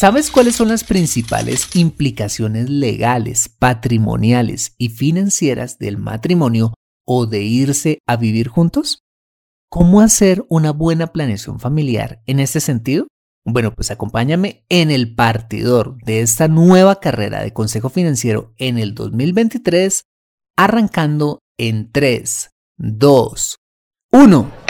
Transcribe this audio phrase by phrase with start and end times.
[0.00, 6.72] ¿Sabes cuáles son las principales implicaciones legales, patrimoniales y financieras del matrimonio
[7.06, 9.02] o de irse a vivir juntos?
[9.68, 13.08] ¿Cómo hacer una buena planeación familiar en este sentido?
[13.44, 18.94] Bueno, pues acompáñame en el partidor de esta nueva carrera de consejo financiero en el
[18.94, 20.04] 2023,
[20.56, 22.48] arrancando en 3,
[22.78, 23.56] 2,
[24.12, 24.69] 1.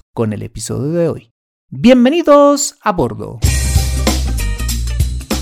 [0.13, 1.31] con el episodio de hoy.
[1.69, 3.39] Bienvenidos a bordo.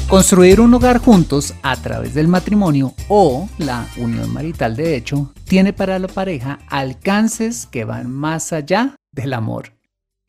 [0.08, 5.74] Construir un hogar juntos a través del matrimonio o la unión marital de hecho tiene
[5.74, 9.74] para la pareja alcances que van más allá del amor.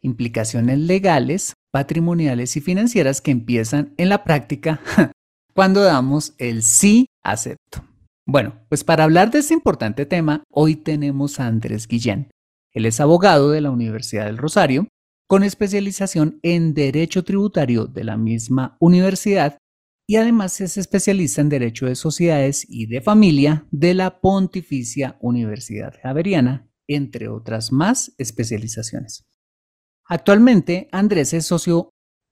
[0.03, 4.81] Implicaciones legales, patrimoniales y financieras que empiezan en la práctica
[5.55, 7.85] cuando damos el sí acepto.
[8.27, 12.29] Bueno, pues para hablar de este importante tema, hoy tenemos a Andrés Guillén,
[12.73, 14.89] él es abogado de la Universidad del Rosario,
[15.29, 19.59] con especialización en Derecho Tributario de la misma universidad
[20.09, 25.95] y además es especialista en Derecho de Sociedades y de Familia de la Pontificia Universidad
[26.03, 29.25] Javeriana, entre otras más especializaciones.
[30.05, 31.91] Actualmente, Andrés es socio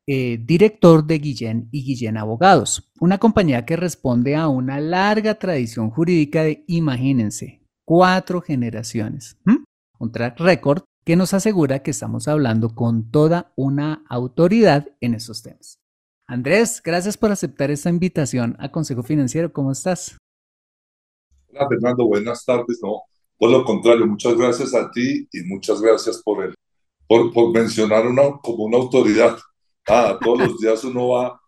[0.09, 5.91] eh, director de Guillén y Guillén Abogados, una compañía que responde a una larga tradición
[5.91, 9.39] jurídica de, imagínense, cuatro generaciones
[9.99, 15.43] un track record que nos asegura que estamos hablando con toda una autoridad en esos
[15.43, 15.79] temas.
[16.27, 19.53] Andrés, gracias por aceptar esta invitación a Consejo Financiero.
[19.53, 20.19] ¿Cómo estás?
[21.49, 22.79] Hola Fernando, buenas tardes.
[22.83, 23.03] No,
[23.39, 26.55] por lo contrario, muchas gracias a ti y muchas gracias por, el,
[27.07, 29.39] por, por mencionar una, como una autoridad.
[29.87, 31.41] Ah, todos los días uno va,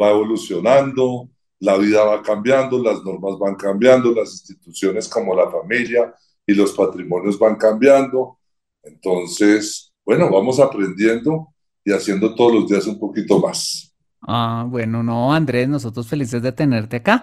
[0.00, 1.30] va evolucionando,
[1.60, 6.14] la vida va cambiando, las normas van cambiando, las instituciones como la familia,
[6.46, 8.38] y los patrimonios van cambiando.
[8.82, 11.48] Entonces, bueno, vamos aprendiendo
[11.84, 13.92] y haciendo todos los días un poquito más.
[14.22, 17.22] Ah, bueno, no, Andrés, nosotros felices de tenerte acá.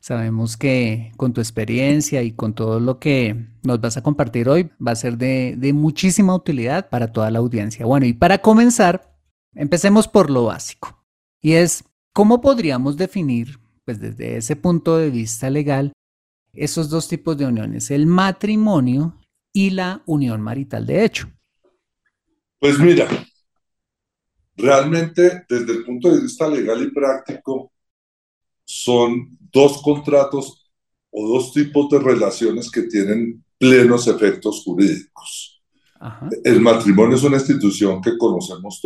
[0.00, 4.70] Sabemos que con tu experiencia y con todo lo que nos vas a compartir hoy
[4.86, 7.86] va a ser de, de muchísima utilidad para toda la audiencia.
[7.86, 9.16] Bueno, y para comenzar,
[9.54, 11.02] empecemos por lo básico.
[11.40, 15.92] Y es, ¿cómo podríamos definir, pues desde ese punto de vista legal,
[16.54, 19.18] esos dos tipos de uniones, el matrimonio
[19.52, 21.30] y la unión marital de hecho?
[22.58, 23.08] Pues mira,
[24.56, 27.72] realmente desde el punto de vista legal y práctico,
[28.64, 30.70] son dos contratos
[31.10, 35.62] o dos tipos de relaciones que tienen plenos efectos jurídicos.
[36.42, 38.80] El matrimonio es una institución que conocemos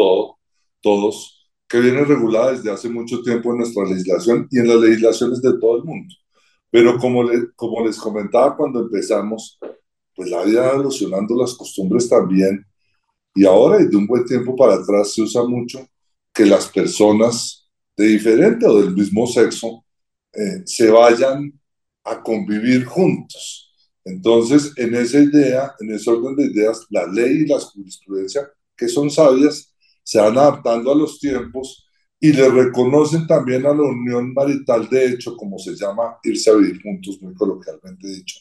[0.81, 5.43] todos, que viene regulada desde hace mucho tiempo en nuestra legislación y en las legislaciones
[5.43, 6.15] de todo el mundo.
[6.71, 9.59] Pero como, les comentaba cuando empezamos,
[10.15, 12.65] pues la vida evolucionando las costumbres también.
[13.35, 15.87] Y ahora, y de un buen tiempo para atrás, se usa mucho
[16.33, 19.85] que las personas de diferente o del mismo sexo
[20.33, 21.53] eh, se vayan
[22.05, 23.73] a convivir juntos.
[24.05, 28.89] Entonces, en esa idea, en ese orden de ideas, la ley y la jurisprudencia, que
[28.89, 31.88] son sabias, se van adaptando a los tiempos
[32.21, 36.55] y le reconocen también a la unión marital de hecho, como se llama irse a
[36.55, 38.41] vivir juntos, muy coloquialmente dicho,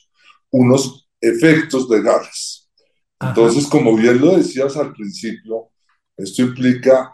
[0.51, 2.69] unos efectos legales.
[3.19, 5.69] Entonces, como bien lo decías al principio,
[6.15, 7.13] esto implica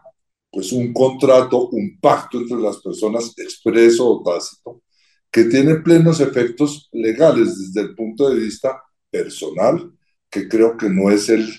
[0.51, 4.83] pues un contrato, un pacto entre las personas expreso o tácito,
[5.31, 9.91] que tiene plenos efectos legales desde el punto de vista personal,
[10.29, 11.51] que creo que no es el,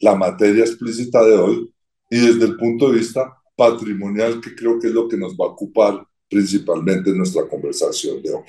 [0.00, 1.74] la materia explícita de hoy,
[2.10, 5.44] y desde el punto de vista patrimonial, que creo que es lo que nos va
[5.44, 8.44] a ocupar principalmente en nuestra conversación de hoy.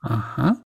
[0.00, 0.62] Ajá.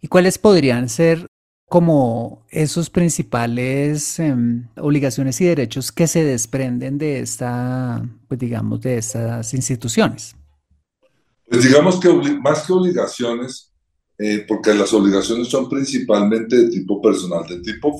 [0.00, 1.26] ¿Y cuáles podrían ser
[1.68, 8.96] como esos principales em, obligaciones y derechos que se desprenden de esta, pues digamos, de
[8.96, 10.34] estas instituciones?
[11.50, 12.10] Pues digamos que
[12.40, 13.74] más que obligaciones,
[14.16, 17.94] eh, porque las obligaciones son principalmente de tipo personal, de tipo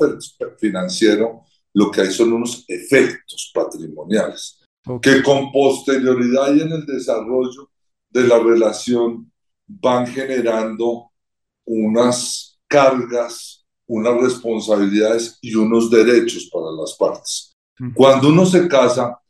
[0.59, 1.43] financiero,
[1.75, 4.58] lo que hay son unos efectos patrimoniales
[5.03, 7.71] que con posterioridad y en el desarrollo
[8.11, 9.31] de la relación
[9.67, 11.11] van generando
[11.65, 17.55] unas cargas, unas responsabilidades y unos derechos para las partes.
[17.95, 19.21] Cuando uno se casa,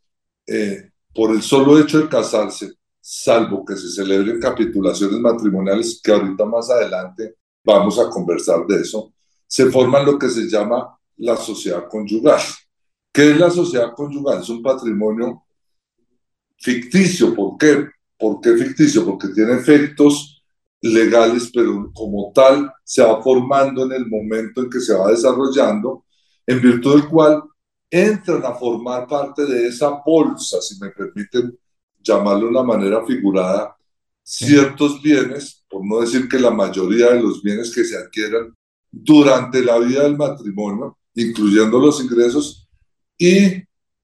[0.47, 6.45] eh, por el solo hecho de casarse, salvo que se celebren capitulaciones matrimoniales, que ahorita
[6.45, 7.35] más adelante
[7.65, 9.13] vamos a conversar de eso,
[9.47, 12.41] se forma lo que se llama la sociedad conyugal.
[13.19, 14.43] ¿Qué es la sociedad conyugal?
[14.43, 15.43] Es un patrimonio
[16.57, 17.35] ficticio.
[17.35, 17.89] ¿Por qué?
[18.17, 19.05] ¿Por qué ficticio?
[19.05, 20.41] Porque tiene efectos
[20.81, 26.05] legales, pero como tal se va formando en el momento en que se va desarrollando,
[26.47, 27.43] en virtud del cual
[27.91, 31.59] entran a formar parte de esa bolsa, si me permiten
[32.01, 33.77] llamarlo de una manera figurada,
[34.23, 38.55] ciertos bienes, por no decir que la mayoría de los bienes que se adquieran
[38.93, 42.68] durante la vida del matrimonio, incluyendo los ingresos,
[43.19, 43.63] y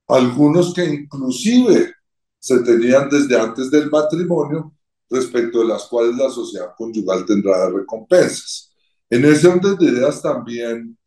[0.08, 1.94] algunos que inclusive
[2.38, 4.74] se tenían desde antes del matrimonio,
[5.08, 8.72] respecto de las cuales la sociedad conyugal tendrá recompensas.
[9.08, 10.98] En ese orden de ideas también,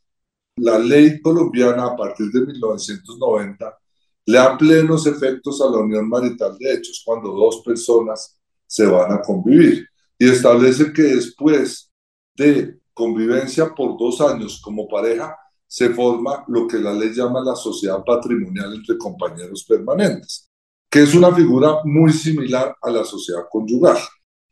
[0.56, 3.78] la ley colombiana a partir de 1990
[4.26, 9.12] le da plenos efectos a la unión marital de hechos cuando dos personas se van
[9.12, 9.88] a convivir
[10.18, 11.92] y establece que después
[12.36, 17.56] de convivencia por dos años como pareja, se forma lo que la ley llama la
[17.56, 20.48] sociedad patrimonial entre compañeros permanentes
[20.90, 23.98] que es una figura muy similar a la sociedad conyugal.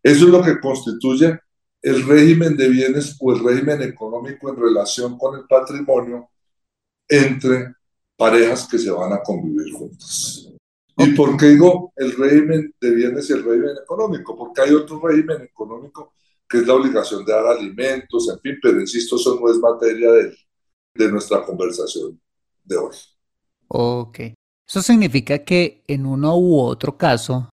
[0.03, 1.39] Eso es lo que constituye
[1.81, 6.29] el régimen de bienes o el régimen económico en relación con el patrimonio
[7.07, 7.75] entre
[8.17, 10.49] parejas que se van a convivir juntas.
[10.97, 14.35] ¿Y por qué digo el régimen de bienes y el régimen económico?
[14.35, 16.13] Porque hay otro régimen económico
[16.47, 20.11] que es la obligación de dar alimentos, en fin, pero insisto, eso no es materia
[20.11, 20.37] de,
[20.95, 22.19] de nuestra conversación
[22.63, 22.95] de hoy.
[23.67, 24.19] Ok.
[24.67, 27.49] Eso significa que en uno u otro caso,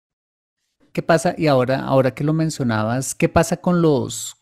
[0.92, 1.36] ¿qué pasa?
[1.38, 4.36] Y ahora, ahora que lo mencionabas, ¿qué pasa con los,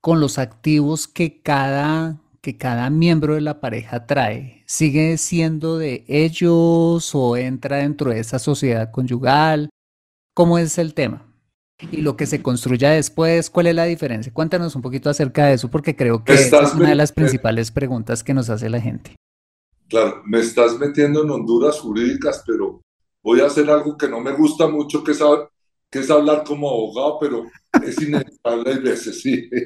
[0.00, 4.62] con los activos que cada, que cada miembro de la pareja trae?
[4.66, 9.70] ¿Sigue siendo de ellos o entra dentro de esa sociedad conyugal?
[10.34, 11.29] ¿Cómo es el tema?
[11.90, 14.32] Y lo que se construya después, ¿cuál es la diferencia?
[14.32, 18.22] Cuéntanos un poquito acerca de eso, porque creo que es una de las principales preguntas
[18.22, 19.16] que nos hace la gente.
[19.88, 22.80] Claro, me estás metiendo en honduras jurídicas, pero
[23.22, 25.20] voy a hacer algo que no me gusta mucho, que es,
[25.90, 27.46] que es hablar como abogado, pero
[27.84, 29.48] es inevitable a veces, sí.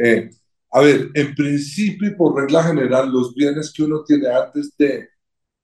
[0.00, 0.30] Eh,
[0.70, 5.08] a ver, en principio y por regla general, los bienes que uno tiene antes de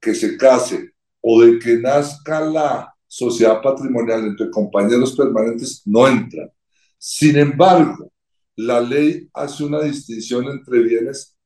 [0.01, 6.51] que se case o de que nazca la sociedad patrimonial entre compañeros permanentes no entran.
[6.99, 8.11] Sin embargo,
[8.57, 11.37] la ley hace una distinción entre bienes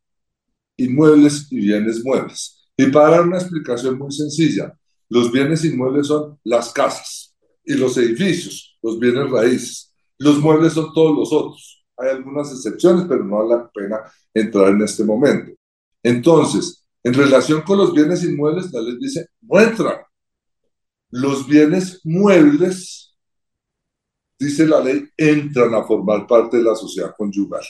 [0.78, 2.70] inmuebles y bienes muebles.
[2.74, 4.72] Y para dar una explicación muy sencilla,
[5.10, 9.92] los bienes inmuebles son las casas y los edificios, los bienes raíces.
[10.16, 11.84] Los muebles son todos los otros.
[11.98, 14.00] Hay algunas excepciones, pero no vale la pena
[14.32, 15.52] entrar en este momento.
[16.02, 19.96] Entonces, en relación con los bienes inmuebles, la ley dice, no entran.
[21.10, 23.16] Los bienes muebles
[24.38, 27.64] dice la ley, entran a formar parte de la sociedad conyugal.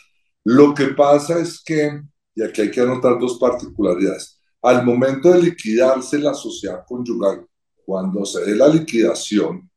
[0.44, 2.02] Lo que pasa es que,
[2.34, 7.46] y aquí hay que anotar dos particularidades, al momento de liquidarse la sociedad conyugal,
[7.84, 9.70] cuando se dé la liquidación,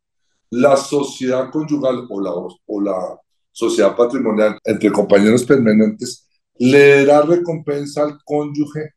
[0.50, 3.20] la sociedad conyugal o la,
[3.53, 6.25] sociedad patrimonial entre compañeros permanentes
[6.58, 8.94] le dará recompensa al cónyuge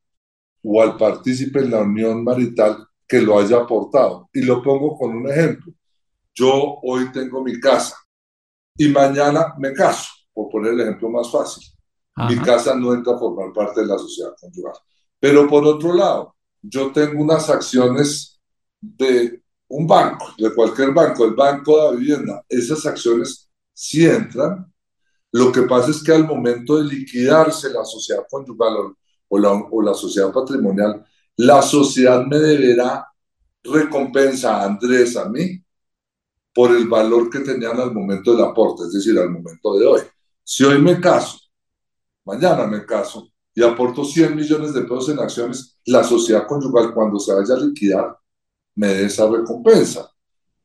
[0.63, 4.29] o al partícipe en la unión marital que lo haya aportado.
[4.33, 5.73] Y lo pongo con un ejemplo.
[6.35, 7.97] Yo hoy tengo mi casa
[8.77, 11.65] y mañana me caso, por poner el ejemplo más fácil.
[12.29, 14.75] Mi casa no entra a formar parte de la sociedad conyugal.
[15.19, 18.41] Pero por otro lado, yo tengo unas acciones
[18.81, 22.45] de un banco, de cualquier banco, el banco de vivienda.
[22.49, 24.73] Esas acciones sí entran.
[25.33, 28.95] Lo que pasa es que al momento de liquidarse la sociedad conyugal
[29.29, 31.05] o la, o la sociedad patrimonial,
[31.37, 33.07] la sociedad me deberá
[33.63, 35.63] recompensa a Andrés, a mí,
[36.53, 40.01] por el valor que tenían al momento del aporte, es decir, al momento de hoy.
[40.43, 41.39] Si hoy me caso,
[42.25, 47.19] mañana me caso y aporto 100 millones de pesos en acciones, la sociedad conyugal cuando
[47.19, 48.17] se vaya a liquidar
[48.77, 50.11] me dé esa recompensa.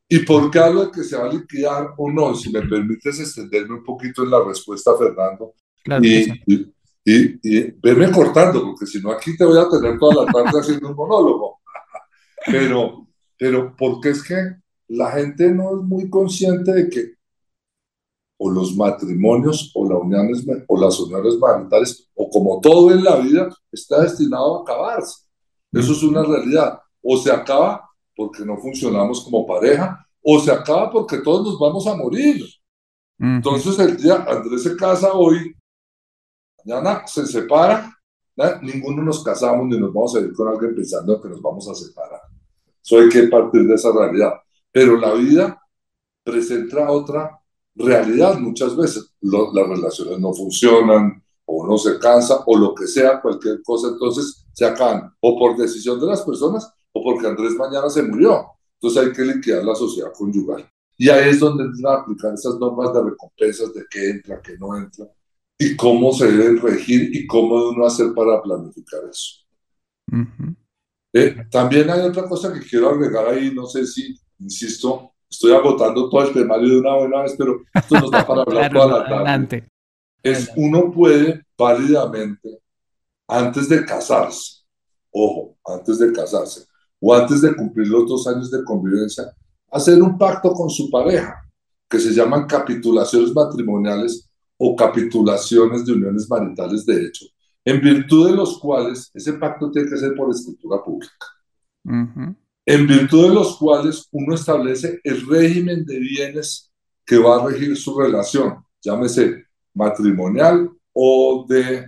[0.08, 2.34] ¿Y por qué hablo de que se va a liquidar o no?
[2.34, 5.54] Si me permites extenderme un poquito en la respuesta, Fernando.
[5.84, 10.24] Claro y, y, y, verme cortando, porque si no aquí te voy a tener toda
[10.24, 11.60] la tarde haciendo un monólogo.
[12.46, 13.06] Pero,
[13.38, 14.56] pero porque es que
[14.88, 17.14] la gente no es muy consciente de que
[18.42, 23.16] o los matrimonios o, las uniones, o las uniones maritales, o como todo en la
[23.16, 25.26] vida, está destinado a acabarse.
[25.70, 26.80] Eso es una realidad.
[27.02, 31.86] O se acaba porque no funcionamos como pareja, o se acaba porque todos nos vamos
[31.86, 32.42] a morir.
[33.18, 35.54] Entonces el día Andrés se casa hoy,
[36.64, 37.96] mañana se separa,
[38.62, 41.74] ninguno nos casamos ni nos vamos a ir con alguien pensando que nos vamos a
[41.74, 42.20] separar.
[42.82, 44.32] Eso hay que partir de esa realidad.
[44.72, 45.60] Pero la vida
[46.24, 47.40] presenta otra
[47.74, 49.14] realidad muchas veces.
[49.20, 54.46] las relaciones no funcionan, o uno se cansa, o lo que sea, cualquier cosa, entonces
[54.52, 58.46] se acaban, o por decisión de las personas, o porque Andrés mañana se murió.
[58.80, 60.68] Entonces hay que liquidar la sociedad conyugal.
[60.96, 64.56] Y ahí es donde entran a aplicar esas normas de recompensas de qué entra, qué
[64.58, 65.06] no entra,
[65.62, 69.44] y cómo se deben regir y cómo uno hacer para planificar eso.
[71.12, 76.08] Eh, también hay otra cosa que quiero agregar ahí, no sé si, insisto, estoy agotando
[76.08, 79.06] todo el temario de una buena vez, pero esto nos da para hablar toda la
[79.06, 79.68] tarde.
[80.22, 82.58] Es uno puede válidamente,
[83.28, 84.62] antes de casarse,
[85.10, 86.64] ojo, antes de casarse,
[86.98, 89.30] o antes de cumplir los dos años de convivencia,
[89.70, 91.36] hacer un pacto con su pareja,
[91.86, 94.29] que se llaman capitulaciones matrimoniales
[94.62, 97.24] o capitulaciones de uniones maritales de hecho,
[97.64, 101.26] en virtud de los cuales ese pacto tiene que ser por escritura pública.
[101.82, 106.70] En virtud de los cuales uno establece el régimen de bienes
[107.06, 111.86] que va a regir su relación, llámese matrimonial o de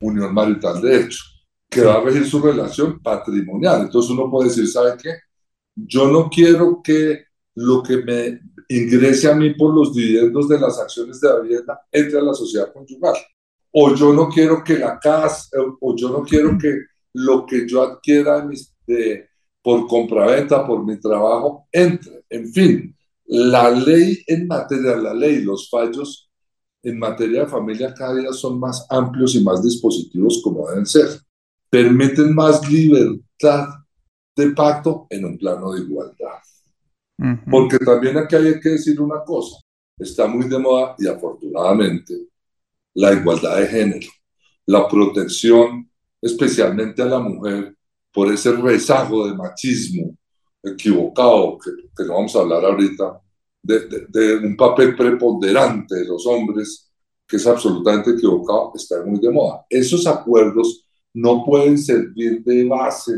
[0.00, 1.22] unión marital de hecho
[1.70, 3.82] que va a regir su relación patrimonial.
[3.82, 5.10] Entonces uno puede decir, ¿sabe qué?
[5.74, 7.24] Yo no quiero que
[7.56, 11.80] lo que me ingrese a mí por los dividendos de las acciones de la vivienda
[11.90, 13.14] entre a la sociedad conyugal.
[13.72, 15.48] O yo no quiero que la casa,
[15.80, 16.74] o yo no quiero que
[17.14, 18.46] lo que yo adquiera
[18.86, 19.28] de,
[19.62, 22.24] por compraventa, por mi trabajo, entre.
[22.30, 26.30] En fin, la ley en materia, la ley, los fallos
[26.82, 31.08] en materia de familia cada día son más amplios y más dispositivos como deben ser
[31.74, 33.66] permiten más libertad
[34.36, 36.38] de pacto en un plano de igualdad.
[37.50, 39.58] Porque también aquí hay que decir una cosa,
[39.98, 42.28] está muy de moda y afortunadamente
[42.94, 44.08] la igualdad de género,
[44.66, 45.88] la protección
[46.20, 47.76] especialmente a la mujer
[48.12, 50.16] por ese rezago de machismo
[50.62, 53.20] equivocado, que, que no vamos a hablar ahorita,
[53.62, 56.90] de, de, un papel preponderante de los hombres,
[57.26, 59.64] que es absolutamente equivocado, está muy de moda.
[59.68, 63.12] Esos acuerdos no pueden servir de base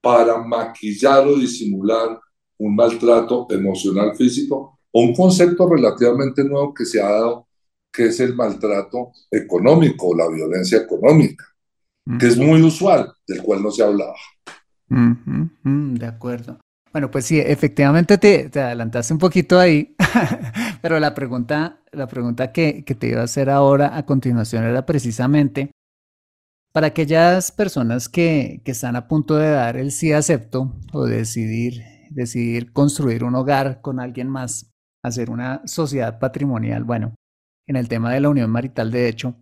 [0.00, 2.20] para maquillar o disimular
[2.62, 7.48] un maltrato emocional físico o un concepto relativamente nuevo que se ha dado,
[7.92, 11.44] que es el maltrato económico o la violencia económica,
[12.18, 14.14] que es muy usual, del cual no se hablaba.
[14.88, 16.60] de acuerdo.
[16.92, 19.96] Bueno, pues sí, efectivamente te, te, adelantaste un poquito ahí,
[20.82, 24.84] pero la pregunta, la pregunta que, que te iba a hacer ahora a continuación era
[24.84, 25.70] precisamente
[26.72, 31.82] para aquellas personas que, están a punto de dar el sí acepto o decidir,
[32.14, 37.14] decidir construir un hogar con alguien más, hacer una sociedad patrimonial, bueno,
[37.66, 39.36] en el tema de la unión marital, de hecho,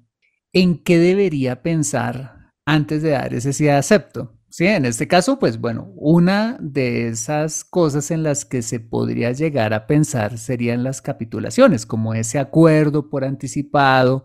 [0.53, 4.41] ¿en qué debería pensar antes de dar ese sí acepto?
[4.49, 9.31] Sí, en este caso, pues bueno, una de esas cosas en las que se podría
[9.31, 14.25] llegar a pensar serían las capitulaciones, como ese acuerdo por anticipado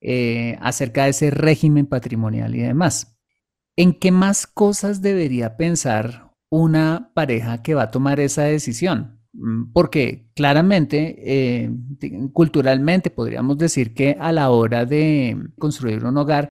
[0.00, 3.16] eh, acerca de ese régimen patrimonial y demás.
[3.76, 9.20] ¿En qué más cosas debería pensar una pareja que va a tomar esa decisión?
[9.32, 11.70] Mm, porque claramente, eh,
[12.32, 16.48] culturalmente podríamos decir que a la hora de construir un hogar,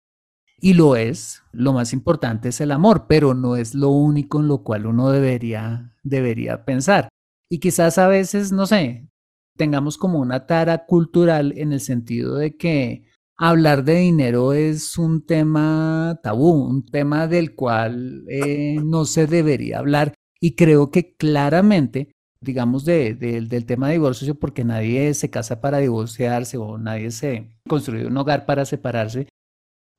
[0.62, 4.48] y lo es, lo más importante es el amor, pero no es lo único en
[4.48, 7.10] lo cual uno debería, debería pensar.
[7.50, 9.10] Y quizás a veces, no sé,
[9.58, 13.03] tengamos como una tara cultural en el sentido de que
[13.39, 19.79] hablar de dinero es un tema tabú, un tema del cual eh, no se debería
[19.79, 20.13] hablar.
[20.41, 26.58] Y creo que claramente, digamos, del tema de divorcio, porque nadie se casa para divorciarse
[26.58, 29.29] o nadie se construye un hogar para separarse,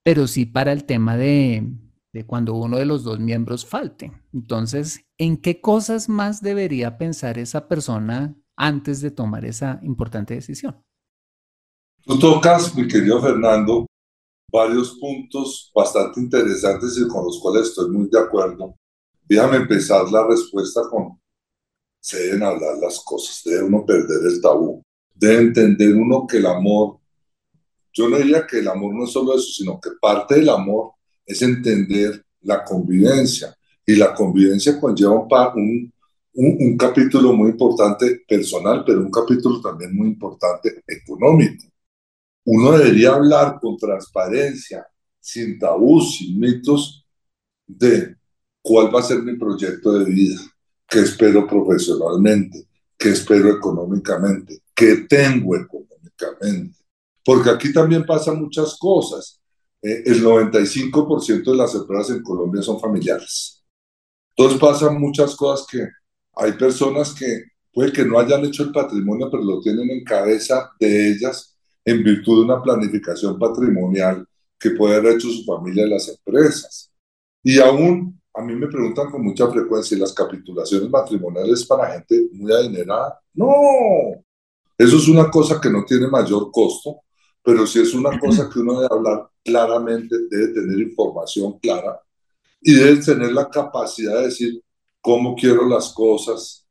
[0.04, 1.66] pero sí para el tema de,
[2.12, 4.12] de cuando uno de los dos miembros falte.
[4.34, 10.82] Entonces, ¿en qué cosas más debería pensar esa persona antes de tomar esa importante decisión?
[12.04, 13.86] Tú tocas, mi querido Fernando,
[14.50, 18.74] varios puntos bastante interesantes y con los cuales estoy muy de acuerdo.
[19.24, 21.20] Déjame empezar la respuesta con,
[22.00, 24.82] se deben hablar las cosas, debe uno perder el tabú,
[25.14, 27.00] debe entender uno que el amor
[27.92, 30.92] yo no diría que el amor no es solo eso, sino que parte del amor
[31.26, 33.54] es entender la convivencia.
[33.84, 40.82] Y la convivencia conlleva un, capítulo muy importante personal, pero un capítulo también muy importante
[40.86, 41.66] económico.
[42.52, 44.86] Uno debería hablar con transparencia,
[45.20, 47.06] sin tabús, sin mitos,
[47.66, 48.16] de
[48.62, 50.40] cuál va a ser mi proyecto de vida,
[50.88, 52.66] qué espero profesionalmente,
[52.98, 56.80] qué espero económicamente, qué tengo económicamente
[57.24, 59.40] porque aquí también pasan muchas cosas.
[59.82, 63.62] Eh, el 95% de las empresas en Colombia son familiares.
[64.36, 65.86] Entonces pasan muchas cosas que
[66.34, 70.70] hay personas que puede que no hayan hecho el patrimonio, pero lo tienen en cabeza
[70.78, 71.49] de ellas
[71.84, 74.26] en virtud de una planificación patrimonial
[74.58, 76.90] que puede haber hecho su familia y las empresas.
[77.42, 82.52] Y aún a mí me preguntan con mucha frecuencia, ¿las capitulaciones matrimoniales para gente muy
[82.52, 83.20] adinerada?
[83.34, 83.48] No,
[84.78, 87.00] eso es una cosa que no tiene mayor costo
[87.42, 92.00] pero si es una cosa que uno debe hablar claramente, debe tener información clara
[92.60, 94.62] y debe tener la capacidad de decir
[95.00, 96.66] cómo quiero las cosas,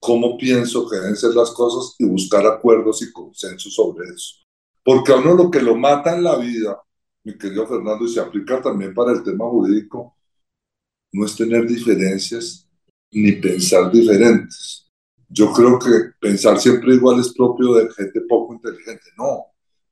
[0.00, 4.45] cómo pienso que deben ser las cosas y buscar acuerdos y consensos sobre eso.
[4.86, 6.80] Porque a uno lo que lo mata en la vida,
[7.24, 10.16] mi querido Fernando, y se aplica también para el tema jurídico,
[11.12, 12.68] no es tener diferencias
[13.10, 14.88] ni pensar diferentes.
[15.28, 19.10] Yo creo que pensar siempre igual es propio de gente poco inteligente.
[19.18, 19.46] No,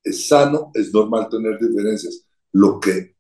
[0.05, 2.25] es sano, es normal tener diferencias.
[2.53, 3.17] Lo que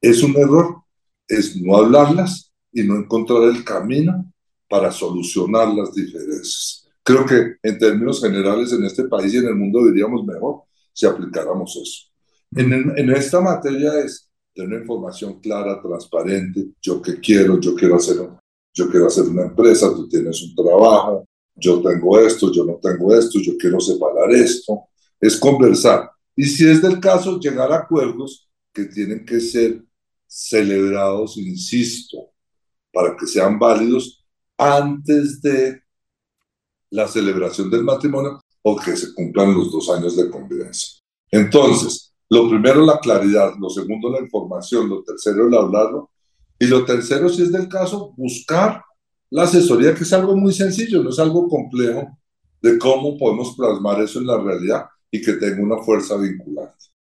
[0.00, 0.82] es un error
[1.28, 4.28] es no hablarlas y no encontrar el camino
[4.68, 6.88] para solucionar las diferencias.
[7.04, 11.06] Creo que en términos generales en este país y en el mundo diríamos mejor si
[11.06, 12.08] aplicáramos eso.
[12.54, 18.16] En, en esta materia es tener información clara, transparente, yo qué quiero, yo quiero hacer,
[18.74, 23.14] yo quiero hacer una empresa, tú tienes un trabajo, yo tengo esto, yo no tengo
[23.14, 24.88] esto, yo quiero separar esto.
[25.20, 26.10] Es conversar.
[26.34, 29.82] Y si es del caso, llegar a acuerdos que tienen que ser
[30.26, 32.30] celebrados, insisto,
[32.92, 34.24] para que sean válidos
[34.56, 35.82] antes de
[36.90, 41.00] la celebración del matrimonio o que se cumplan los dos años de convivencia.
[41.30, 46.10] Entonces, lo primero, la claridad, lo segundo, la información, lo tercero, el hablarlo,
[46.58, 48.82] y lo tercero, si es del caso, buscar
[49.30, 52.16] la asesoría, que es algo muy sencillo, no es algo complejo
[52.60, 56.76] de cómo podemos plasmar eso en la realidad y que tenga una fuerza vinculante.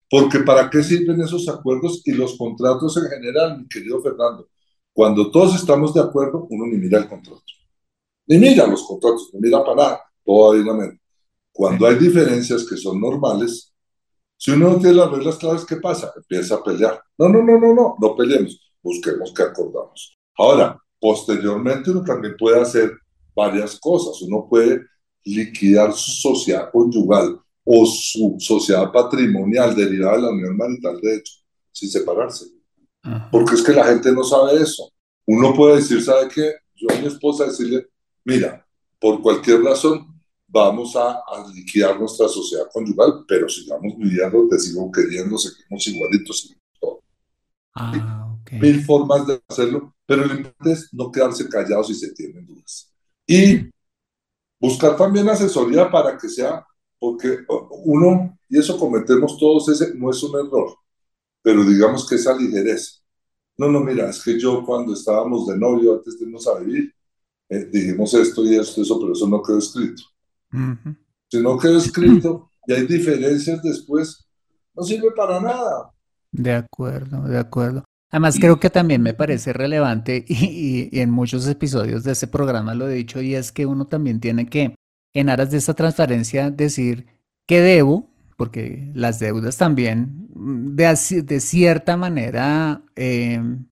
[0.09, 4.49] Porque ¿para qué sirven esos acuerdos y los contratos en general, mi querido Fernando?
[4.93, 7.43] Cuando todos estamos de acuerdo, uno ni mira el contrato.
[8.27, 10.53] Ni mira los contratos, ni mira para nada, todo
[11.53, 13.73] Cuando hay diferencias que son normales,
[14.37, 16.13] si uno no tiene las reglas claras, ¿qué pasa?
[16.17, 17.01] Empieza a pelear.
[17.19, 20.19] No, no, no, no, no, no peleemos, busquemos que acordamos.
[20.37, 22.93] Ahora, posteriormente uno también puede hacer
[23.35, 24.21] varias cosas.
[24.23, 24.85] Uno puede
[25.25, 31.35] liquidar su sociedad conyugal o su sociedad patrimonial derivada de la unión marital de hecho,
[31.71, 32.47] sin separarse.
[33.31, 34.91] Porque es que la gente no sabe eso.
[35.27, 36.53] Uno puede decir, ¿sabe qué?
[36.75, 37.87] Yo a mi esposa decirle,
[38.25, 38.67] mira,
[39.01, 40.21] por cualquier razón
[40.53, 41.23] vamos a,
[41.55, 46.55] liquidar nuestra sociedad conyugal, pero sigamos viviendo, te sigo queriendo, seguimos igualitos.
[46.79, 47.03] Todo.
[47.75, 52.47] Ah, Mil formas de hacerlo, pero lo importante es no quedarse callados si se tienen
[52.47, 52.93] dudas.
[53.27, 53.71] Y
[54.61, 56.67] buscar también asesoría para que sea
[56.99, 57.39] porque
[57.85, 60.77] uno, y eso cometemos todos, ese no es un error,
[61.43, 63.01] pero digamos que esa ligereza.
[63.57, 66.95] no, no, mira, es que yo cuando estábamos de novio, antes de irnos a vivir,
[67.49, 70.12] eh, dijimos esto y esto, eso, pero eso no quedó escrito.
[71.29, 74.27] Si no quedó escrito y hay diferencias después,
[74.75, 75.93] no sirve para nada.
[76.31, 77.85] De acuerdo, de acuerdo.
[78.11, 82.89] Además, creo que también me parece relevante y, en muchos episodios de ese programa lo
[82.89, 84.75] he dicho y es que uno también tiene que,
[85.15, 87.07] en aras de esta transparencia, decir
[87.47, 93.67] qué debo, porque las deudas también, mm, de, de cierta manera, em,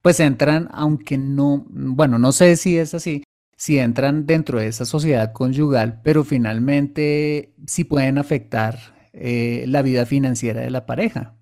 [0.00, 3.22] pues entran, aunque no, bueno, no sé si es así,
[3.64, 10.04] si entran dentro de esa sociedad conyugal, pero finalmente sí pueden afectar eh, la vida
[10.04, 11.38] financiera de la pareja.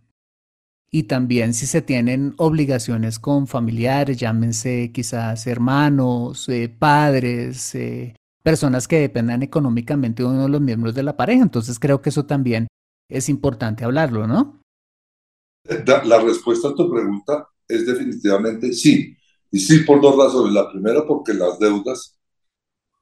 [0.88, 8.87] Y también si se tienen obligaciones con familiares, llámense quizás hermanos, eh, padres, eh, personas
[8.87, 11.42] que dependan económicamente de uno de los miembros de la pareja.
[11.42, 12.68] Entonces creo que eso también
[13.11, 14.61] es importante hablarlo, ¿no?
[16.04, 19.16] La respuesta a tu pregunta es definitivamente sí.
[19.53, 20.53] Y sí por dos razones.
[20.55, 22.19] La primera porque las deudas,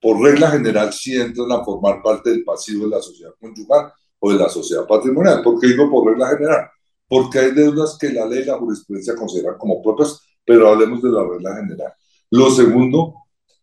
[0.01, 4.33] por regla general, sí entran a formar parte del pasivo de la sociedad conyugal o
[4.33, 5.43] de la sociedad patrimonial.
[5.43, 6.69] ¿Por qué digo por regla general?
[7.09, 11.11] Porque hay deudas que la ley y la jurisprudencia consideran como propias, pero hablemos de
[11.11, 11.93] la regla general.
[12.31, 13.15] Lo segundo,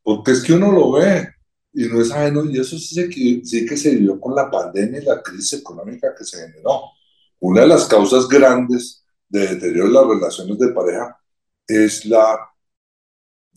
[0.02, 1.28] porque es que uno lo ve
[1.74, 5.06] y no es ajeno, y eso sí, sí que se vivió con la pandemia y
[5.06, 6.84] la crisis económica que se generó.
[7.40, 11.18] Una de las causas grandes de deterioro de las relaciones de pareja
[11.68, 12.40] es la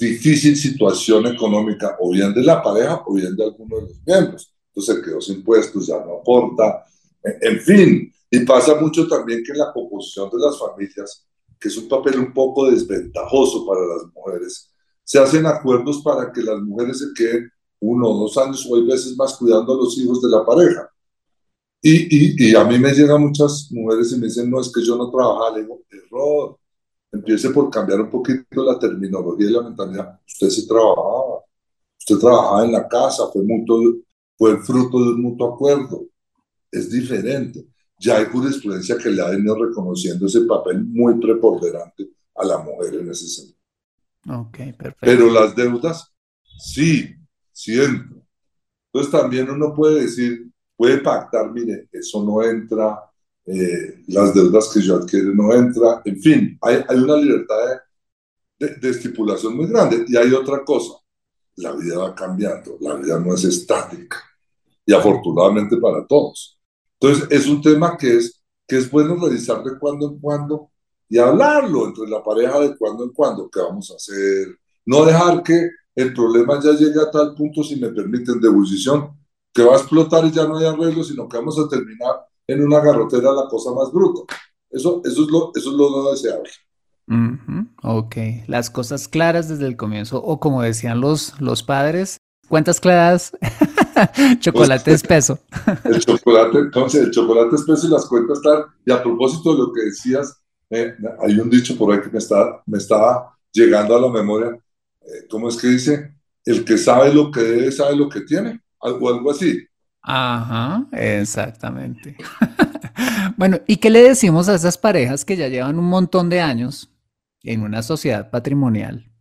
[0.01, 4.53] difícil situación económica o bien de la pareja o bien de alguno de los miembros.
[4.75, 6.87] Entonces quedó sin puestos, ya no aporta,
[7.23, 8.13] en, fin.
[8.31, 11.27] Y pasa mucho también que en la composición de las familias,
[11.59, 14.73] que es un papel un poco desventajoso para las mujeres,
[15.05, 18.87] se hacen acuerdos para que las mujeres se queden uno o dos años o hay
[18.87, 20.89] veces más cuidando a los hijos de la pareja.
[21.83, 24.85] Y, y, y, a mí me llegan muchas mujeres y me dicen, no, es que
[24.85, 25.57] yo no trabajaba.
[25.57, 26.59] Le digo, error.
[27.13, 30.21] Empiece por cambiar un poquito la terminología y la mentalidad.
[30.27, 31.41] Usted sí trabajaba.
[31.99, 33.97] Usted trabajaba en la casa, fue, mutuo,
[34.37, 36.07] fue fruto de un mutuo acuerdo.
[36.71, 37.67] Es diferente.
[37.99, 42.95] Ya hay jurisprudencia que le ha venido reconociendo ese papel muy preponderante a la mujer
[42.95, 43.59] en ese sentido.
[44.29, 44.99] Ok, perfecto.
[45.01, 46.13] Pero las deudas,
[46.59, 47.15] sí,
[47.53, 48.23] siento.
[48.93, 53.10] Entonces también uno puede decir, puede pactar, mire, eso no entra,
[53.47, 57.57] eh, las deudas que yo adquiero no entra, en fin, hay, hay una libertad
[58.59, 60.05] de, de, estipulación muy grande.
[60.07, 60.95] Y hay otra cosa,
[61.57, 64.19] la vida va cambiando, la vida no es estática,
[64.85, 66.59] y afortunadamente para todos.
[67.01, 70.71] Entonces, es un tema que es, que es bueno revisar de cuando en cuando
[71.09, 75.43] y hablarlo entre la pareja de cuando en cuando, qué vamos a hacer, no dejar
[75.43, 79.19] que el problema ya llegue a tal punto, si me permiten, de ebullición,
[79.53, 82.15] que va a explotar y ya no hay arreglo, sino que vamos a terminar
[82.53, 84.35] en una garrotera la cosa más bruta.
[84.71, 86.51] Eso, eso, es, lo, eso es lo no deseable.
[87.83, 93.33] Ok, las cosas claras desde el comienzo, o como decían los, los padres, cuentas claras,
[94.41, 95.39] chocolate pues, espeso.
[95.85, 98.67] el chocolate, entonces, el chocolate espeso y las cuentas claras.
[98.85, 102.19] Y a propósito de lo que decías, eh, hay un dicho por ahí que me,
[102.19, 104.57] está, me estaba llegando a la memoria.
[105.01, 106.15] Eh, ¿Cómo es que dice?
[106.45, 109.67] El que sabe lo que debe, sabe lo que tiene algo, algo así.
[110.03, 112.17] Ajá, exactamente.
[113.37, 116.91] bueno, ¿y qué le decimos a esas parejas que ya llevan un montón de años
[117.43, 119.13] en una sociedad patrimonial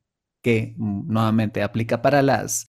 [0.41, 2.67] que mm, nuevamente aplica para las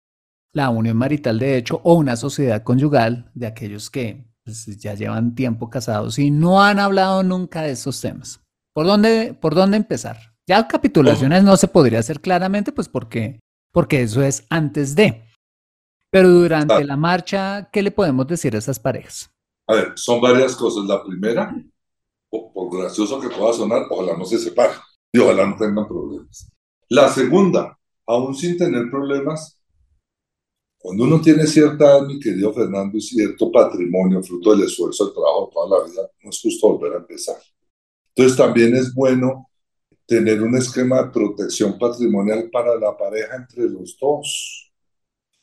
[0.54, 5.36] la unión marital de hecho o una sociedad conyugal de aquellos que pues, ya llevan
[5.36, 8.40] tiempo casados y no han hablado nunca de esos temas?
[8.74, 10.18] ¿Por dónde, por dónde empezar?
[10.48, 13.42] Ya capitulaciones no se podría hacer claramente, pues porque,
[13.74, 15.27] porque eso es antes de.
[16.18, 19.30] Pero durante la marcha, ¿qué le podemos decir a esas parejas?
[19.68, 20.86] A ver, son varias cosas.
[20.86, 21.56] La primera,
[22.28, 24.80] por, gracioso que pueda sonar, ojalá no se separen
[25.12, 26.52] y ojalá no tengan problemas.
[26.90, 27.78] La segunda,
[28.08, 29.62] aún sin tener problemas,
[30.80, 35.52] cuando uno tiene cierta mi querido Fernando, y cierto patrimonio, fruto del esfuerzo, del trabajo
[35.54, 37.38] toda la vida, no es justo volver a empezar.
[38.16, 39.52] Entonces también es bueno
[40.08, 44.67] tener un esquema de protección patrimonial para la pareja entre los dos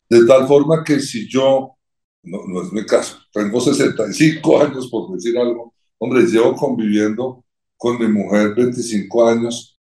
[0.08, 1.76] de tal forma que si yo,
[2.22, 7.44] no, no es mi caso, tengo 65 años por decir algo, hombre, llevo conviviendo
[7.76, 9.78] con mi mujer 25 años,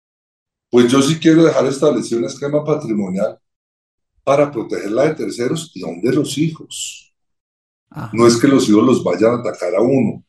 [0.70, 3.38] pues yo sí quiero dejar establecido un esquema patrimonial
[4.24, 7.14] para protegerla de terceros y aún de los hijos.
[8.12, 10.24] No es que los hijos los vayan a atacar a uno,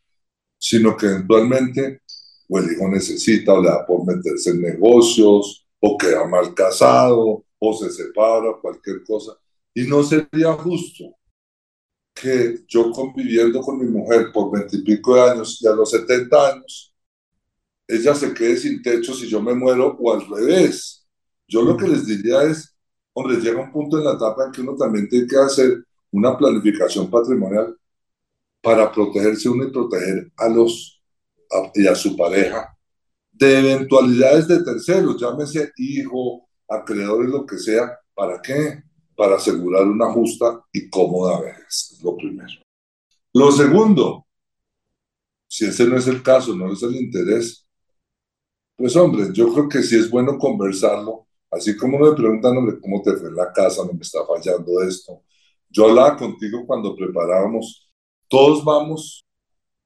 [0.58, 2.02] sino que eventualmente
[2.48, 7.44] o el hijo necesita o le da por meterse en negocios, o queda mal casado,
[7.60, 9.34] o se separa, cualquier cosa.
[9.78, 11.04] Y no sería justo
[12.16, 16.96] que yo conviviendo con mi mujer por veintipico de años y a los 70 años
[17.88, 21.08] ella se quede sin techo si yo me muero o al revés.
[21.48, 22.76] Yo lo que les diría es,
[23.14, 26.36] hombre, llega un punto en la etapa en que uno también tiene que hacer una
[26.36, 27.78] planificación patrimonial
[28.64, 31.04] para protegerse uno y proteger a los
[31.76, 32.76] y a su pareja
[33.32, 37.96] de eventualidades de terceros, llámese hijo, acreedores, lo que sea.
[38.16, 38.87] ¿Para qué?
[39.18, 42.62] Para asegurar una justa y cómoda vejez, lo primero.
[43.34, 44.28] Lo segundo,
[45.48, 47.68] si ese no es el caso, no es el interés,
[48.76, 53.02] pues hombre, yo creo que sí es bueno conversarlo, así como me preguntan, hombre, ¿cómo
[53.02, 53.84] te fue en la casa?
[53.84, 55.24] ¿No me está fallando esto?
[55.68, 57.92] Yo hablaba contigo cuando preparábamos,
[58.28, 59.26] todos vamos,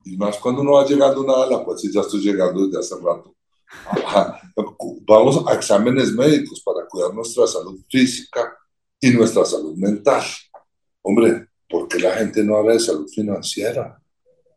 [0.03, 2.95] y más cuando uno va llegando nada, la cual sí ya estoy llegando desde hace
[3.01, 3.33] rato,
[5.07, 8.57] vamos a exámenes médicos para cuidar nuestra salud física
[9.01, 10.23] y nuestra salud mental.
[11.01, 13.99] Hombre, ¿por qué la gente no habla de salud financiera?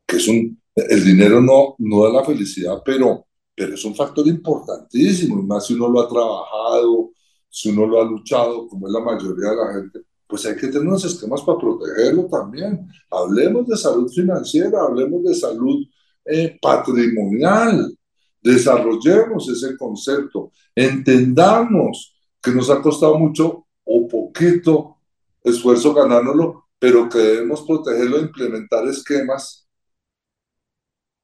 [0.07, 3.26] Que es un, el dinero no, no da la felicidad, pero,
[3.57, 7.12] pero es un factor importantísimo, más si uno lo ha trabajado,
[7.48, 10.66] si uno lo ha luchado, como es la mayoría de la gente, pues hay que
[10.66, 12.87] tener unos esquemas para protegerlo también.
[13.11, 15.87] Hablemos de salud financiera, hablemos de salud
[16.26, 17.96] eh, patrimonial,
[18.42, 24.99] desarrollemos ese concepto, entendamos que nos ha costado mucho o poquito
[25.42, 29.66] esfuerzo ganárnoslo, pero que debemos protegerlo implementar esquemas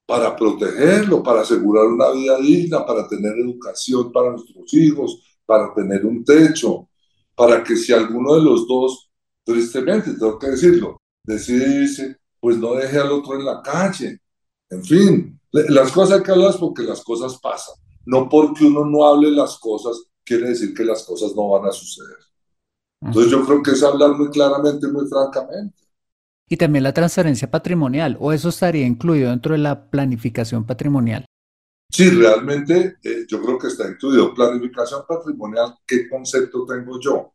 [0.05, 6.05] para protegerlo, para asegurar una vida digna, para tener educación para nuestros hijos, para tener
[6.05, 6.89] un techo,
[7.35, 9.09] para que si alguno de los dos,
[9.43, 14.19] tristemente, tengo que decirlo, decide pues no deje al otro en la calle.
[14.69, 17.75] En fin, las cosas hay que hablar porque las cosas pasan.
[18.05, 21.71] No porque uno no hable las cosas, quiere decir que las cosas no van a
[21.71, 22.30] suceder.
[23.01, 25.75] Entonces yo creo que es hablar muy claramente, muy francamente.
[26.47, 31.25] Y también la transferencia patrimonial, o eso estaría incluido dentro de la planificación patrimonial.
[31.89, 34.33] Sí, realmente eh, yo creo que está incluido.
[34.33, 37.31] Planificación patrimonial, ¿qué concepto tengo yo?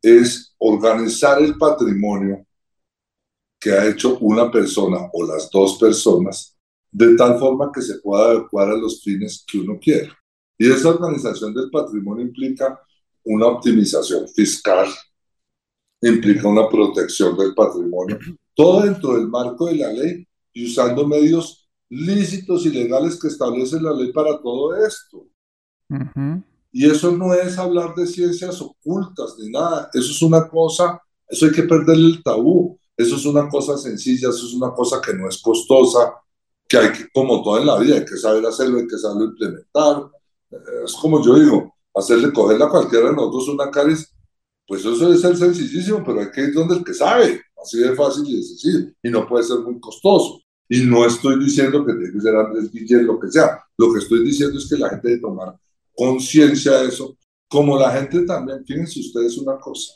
[0.00, 2.46] Es organizar el patrimonio
[3.58, 6.54] que ha hecho una persona o las dos personas
[6.90, 10.10] de tal forma que se pueda adecuar a los fines que uno quiere.
[10.56, 12.78] Y esa organización del patrimonio implica
[13.24, 14.88] una optimización fiscal,
[16.00, 18.18] implica una protección del patrimonio,
[18.54, 23.80] todo dentro del marco de la ley y usando medios lícitos y legales que establece
[23.80, 25.26] la ley para todo esto.
[26.72, 31.46] Y eso no es hablar de ciencias ocultas ni nada, eso es una cosa, eso
[31.46, 35.14] hay que perderle el tabú, eso es una cosa sencilla, eso es una cosa que
[35.14, 36.14] no es costosa,
[36.68, 39.24] que hay que, como todo en la vida, hay que saber hacerlo, hay que saberlo
[39.24, 40.10] implementar.
[40.84, 44.12] Es como yo digo, hacerle cogerle a cualquiera de nosotros una caries,
[44.66, 47.94] pues eso debe ser sencillísimo, pero hay que ir donde el que sabe, así de
[47.94, 50.40] fácil y de sencillo, y no puede ser muy costoso.
[50.68, 53.62] Y no estoy diciendo que tiene que ser Andrés Guillén, lo que sea.
[53.76, 55.54] Lo que estoy diciendo es que la gente debe tomar
[55.94, 57.16] conciencia de eso,
[57.48, 59.92] como la gente también, fíjense ustedes una cosa.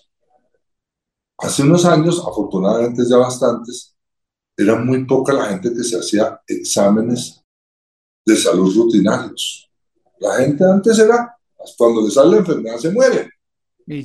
[1.38, 3.96] Hace unos años, afortunadamente ya bastantes,
[4.56, 7.40] era muy poca la gente que se hacía exámenes
[8.26, 9.70] de salud rutinarios.
[10.18, 11.37] La gente antes era,
[11.76, 13.30] cuando le sale la enfermedad se muere,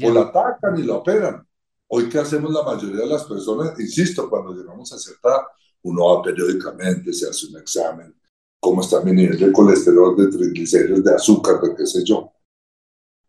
[0.04, 1.48] o la atacan y la operan.
[1.88, 3.80] Hoy, ¿qué hacemos la mayoría de las personas?
[3.80, 5.48] Insisto, cuando llegamos a cierta
[5.84, 8.16] uno va periódicamente, se hace un examen,
[8.60, 12.32] cómo está mi nivel de colesterol, de triglicéridos, de azúcar, de qué sé yo.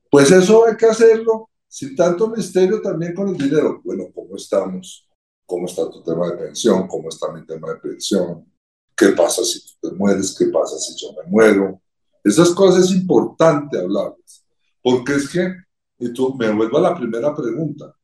[0.09, 3.81] Pues eso hay que hacerlo sin tanto misterio también con el dinero.
[3.83, 5.09] Bueno, ¿cómo estamos?
[5.47, 8.51] cómo está tu tema de pensión, cómo está mi tema de pensión,
[8.97, 11.81] qué pasa si tú te mueres, qué pasa si yo me muero.
[12.25, 14.47] Esas cosas es importante hablarlas,
[14.83, 15.55] porque es que,
[15.99, 17.95] y tú me vuelvo a la primera pregunta,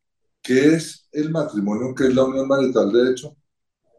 [0.42, 3.34] ¿qué es el matrimonio, qué es la unión marital de hecho?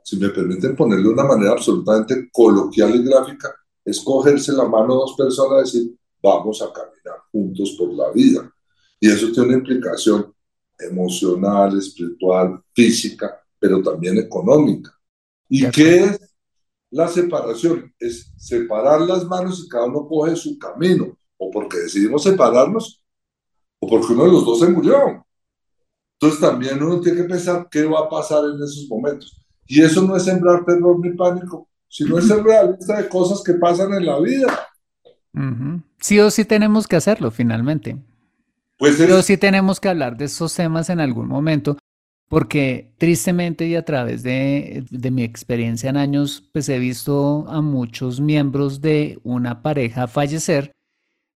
[0.03, 3.51] Si me permiten ponerle de una manera absolutamente coloquial y gráfica,
[3.83, 8.11] es cogerse la mano a dos personas y decir, vamos a caminar juntos por la
[8.11, 8.51] vida.
[8.99, 10.31] Y eso tiene una implicación
[10.79, 14.91] emocional, espiritual, física, pero también económica.
[15.49, 16.30] ¿Y qué es
[16.91, 17.93] la separación?
[17.97, 23.03] Es separar las manos y cada uno coge su camino, o porque decidimos separarnos,
[23.79, 25.25] o porque uno de los dos se murió.
[26.19, 29.43] Entonces también uno tiene que pensar qué va a pasar en esos momentos.
[29.65, 33.53] Y eso no es sembrar terror ni pánico, sino es ser realista de cosas que
[33.53, 34.67] pasan en la vida.
[35.99, 37.97] Sí o sí tenemos que hacerlo finalmente.
[38.77, 41.77] Pues Pero sí tenemos que hablar de esos temas en algún momento,
[42.31, 47.59] porque tristemente y a través de, de, mi experiencia en años, pues he visto a
[47.59, 50.71] muchos miembros de una pareja fallecer,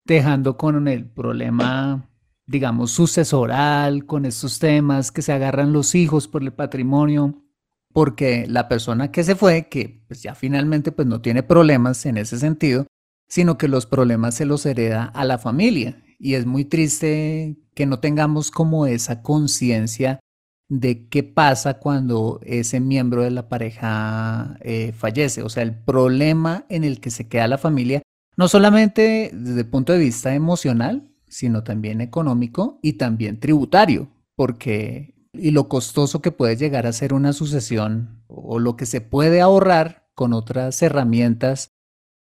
[0.05, 2.09] dejando con el problema,
[2.45, 7.43] digamos, sucesoral, con estos temas que se agarran los hijos por el patrimonio,
[7.91, 12.15] porque la persona que se fue, que pues ya finalmente pues no tiene problemas en
[12.15, 12.87] ese sentido,
[13.27, 16.01] sino que los problemas se los hereda a la familia.
[16.19, 20.21] Y es muy triste que no tengamos como esa conciencia
[20.67, 25.43] de qué pasa cuando ese miembro de la pareja eh, fallece.
[25.43, 28.01] O sea, el problema en el que se queda la familia,
[28.37, 35.15] no solamente desde el punto de vista emocional, sino también económico y también tributario, porque
[35.33, 39.41] y lo costoso que puede llegar a ser una sucesión o lo que se puede
[39.41, 41.71] ahorrar con otras herramientas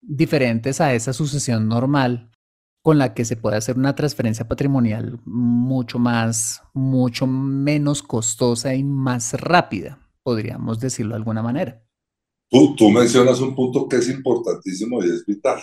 [0.02, 2.27] diferentes a esa sucesión normal
[2.88, 8.82] con la que se puede hacer una transferencia patrimonial mucho más, mucho menos costosa y
[8.82, 11.86] más rápida, podríamos decirlo de alguna manera.
[12.48, 15.60] Tú, tú mencionas un punto que es importantísimo y es vital.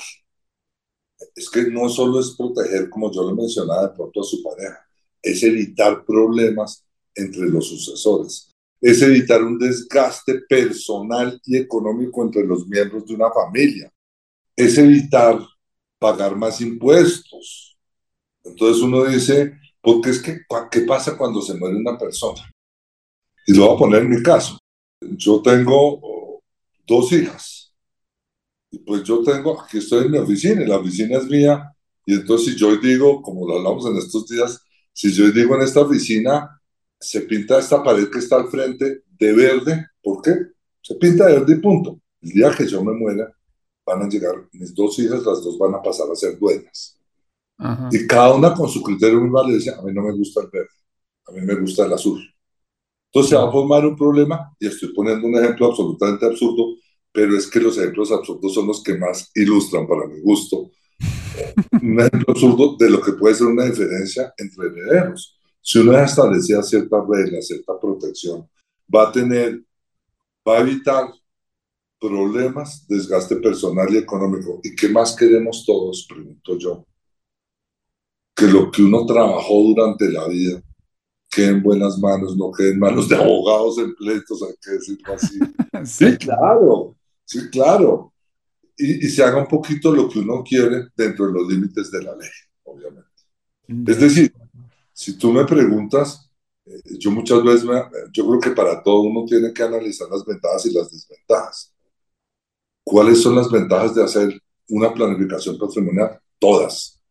[1.36, 4.86] Es que no solo es proteger, como yo lo mencionaba de pronto a su pareja,
[5.20, 6.86] es evitar problemas
[7.16, 13.32] entre los sucesores, es evitar un desgaste personal y económico entre los miembros de una
[13.32, 13.92] familia,
[14.56, 15.40] es evitar
[16.06, 17.76] pagar más impuestos.
[18.44, 20.42] Entonces uno dice, porque es que,
[20.72, 22.42] ¿qué pasa cuando se muere una persona?
[23.48, 24.60] Y lo voy a poner en mi caso.
[25.02, 26.44] Yo tengo oh,
[26.86, 27.74] dos hijas.
[28.70, 31.72] Y pues yo tengo, aquí estoy en mi oficina, y la oficina es mía.
[32.06, 34.62] Y entonces si yo digo, como lo hablamos en estos días,
[34.94, 36.62] si yo digo en esta oficina,
[37.00, 40.34] se pinta esta pared que está al frente de verde, ¿por qué?
[40.82, 42.00] Se pinta de verde y punto.
[42.22, 43.35] El día que yo me muera,
[43.86, 47.00] van a llegar mis dos hijas, las dos van a pasar a ser dueñas.
[47.92, 50.68] Y cada una con su criterio muy dice, a mí no me gusta el verde,
[51.28, 52.22] a mí me gusta el azul.
[53.08, 56.76] Entonces se va a formar un problema, y estoy poniendo un ejemplo absolutamente absurdo,
[57.12, 60.70] pero es que los ejemplos absurdos son los que más ilustran para mi gusto.
[61.82, 65.40] un ejemplo absurdo de lo que puede ser una diferencia entre herederos.
[65.62, 68.50] Si uno establecía ciertas reglas, cierta protección,
[68.94, 69.64] va a tener,
[70.46, 71.08] va a evitar
[72.08, 74.60] problemas, desgaste personal y económico.
[74.64, 76.06] ¿Y qué más queremos todos?
[76.08, 76.86] Pregunto yo.
[78.36, 80.62] Que lo que uno trabajó durante la vida
[81.36, 85.14] quede en buenas manos, no quede en manos de abogados en pleitos, hay que decirlo
[85.14, 85.40] así.
[85.86, 88.14] sí, claro, sí, claro.
[88.78, 92.04] Y, y, se haga un poquito lo que uno quiere dentro de los límites de
[92.04, 92.30] la ley,
[92.64, 93.10] obviamente.
[93.68, 94.34] Es decir,
[94.92, 96.30] si tú me preguntas,
[96.66, 100.26] eh, yo muchas veces, me, yo creo que para todo uno tiene que analizar las
[100.26, 101.75] ventajas y las desventajas.
[102.86, 106.20] ¿Cuáles son las ventajas de hacer una planificación patrimonial?
[106.38, 107.02] Todas.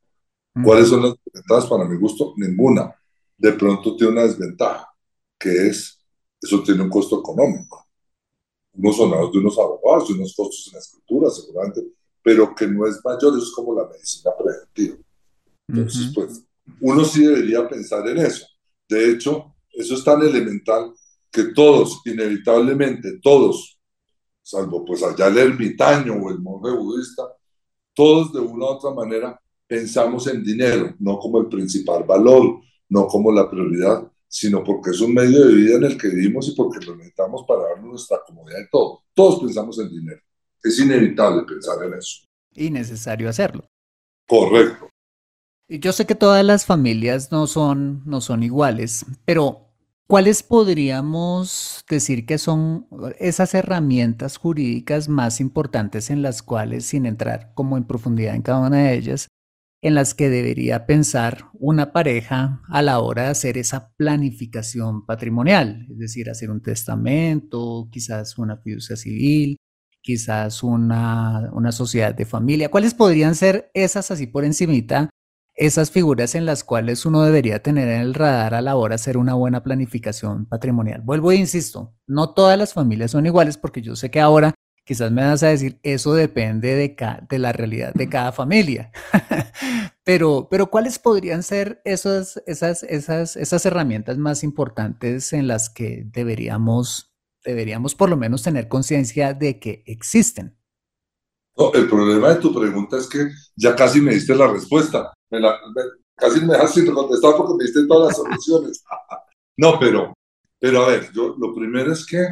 [0.63, 2.33] ¿Cuáles son las desventajas para mi gusto?
[2.37, 2.95] Ninguna.
[3.37, 4.89] De pronto tiene una desventaja,
[5.37, 5.99] que es,
[6.41, 7.89] eso tiene un costo económico.
[8.75, 11.83] Unos sonados de unos abogados, de unos costos en la escritura, seguramente,
[12.23, 14.97] pero que no es mayor, eso es como la medicina preventiva.
[15.67, 16.45] Entonces, pues,
[16.81, 18.47] uno sí debería pensar en eso.
[18.89, 20.93] De hecho, eso es tan elemental
[21.33, 23.74] que todos, inevitablemente, todos,
[24.45, 27.23] salvo pues allá el ermitaño o el monje budista,
[27.95, 33.07] todos de una u otra manera pensamos en dinero, no como el principal valor, no
[33.07, 36.55] como la prioridad, sino porque es un medio de vida en el que vivimos y
[36.55, 39.05] porque lo necesitamos para darnos nuestra comodidad y todo.
[39.15, 40.21] Todos pensamos en dinero.
[40.63, 42.27] Es inevitable pensar en eso.
[42.53, 43.65] Y necesario hacerlo.
[44.27, 44.89] Correcto.
[45.67, 49.74] Y yo sé que todas las familias no son, no son iguales, pero
[50.07, 52.87] ¿Cuáles podríamos decir que son
[53.19, 58.67] esas herramientas jurídicas más importantes en las cuales, sin entrar como en profundidad en cada
[58.67, 59.29] una de ellas,
[59.81, 65.87] en las que debería pensar una pareja a la hora de hacer esa planificación patrimonial?
[65.91, 69.57] Es decir, hacer un testamento, quizás una fiducia civil,
[70.03, 72.71] quizás una, una sociedad de familia.
[72.71, 75.09] ¿Cuáles podrían ser esas así por encimita
[75.55, 78.97] esas figuras en las cuales uno debería tener en el radar a la hora de
[78.97, 81.01] hacer una buena planificación patrimonial.
[81.03, 85.11] Vuelvo e insisto, no todas las familias son iguales porque yo sé que ahora quizás
[85.11, 88.93] me vas a decir, eso depende de, la realidad de cada familia.
[90.05, 97.15] pero, ¿cuáles podrían ser esas, esas herramientas más importantes en las que deberíamos,
[97.45, 100.57] deberíamos por lo menos tener conciencia de que existen?
[101.57, 105.13] No, el problema de tu pregunta es que ya casi me diste la respuesta.
[105.31, 105.59] Me la,
[106.17, 108.85] casi me dejaste sin contestar porque me diste todas las soluciones.
[109.57, 110.15] no, pero,
[110.59, 112.27] pero a ver, yo, lo primero es que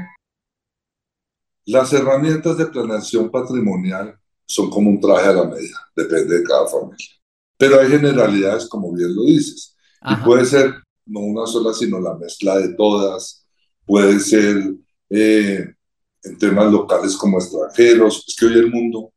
[1.67, 6.67] las herramientas de planeación patrimonial son como un traje a la medida, depende de cada
[6.67, 7.09] familia.
[7.57, 9.77] Pero hay generalidades, como bien lo dices.
[10.05, 10.75] Y puede ser
[11.07, 13.47] no una sola, sino la mezcla de todas.
[13.87, 14.75] Puede ser
[15.11, 15.75] eh,
[16.23, 18.25] en temas locales como extranjeros.
[18.27, 19.13] Es que hoy el mundo,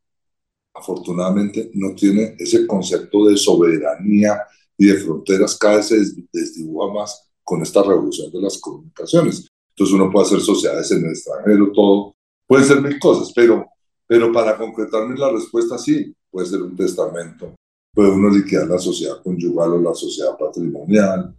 [0.73, 4.41] afortunadamente, no tiene ese concepto de soberanía
[4.77, 5.97] y de fronteras, cada vez se
[6.31, 9.47] desdibuja más con esta revolución de las comunicaciones.
[9.69, 12.15] Entonces uno puede hacer sociedades en el extranjero, todo.
[12.47, 13.65] Pueden ser mil cosas, pero,
[14.07, 17.55] pero para concretarme la respuesta, sí, puede ser un testamento,
[17.93, 21.35] puede uno liquidar la sociedad conyugal o la sociedad patrimonial,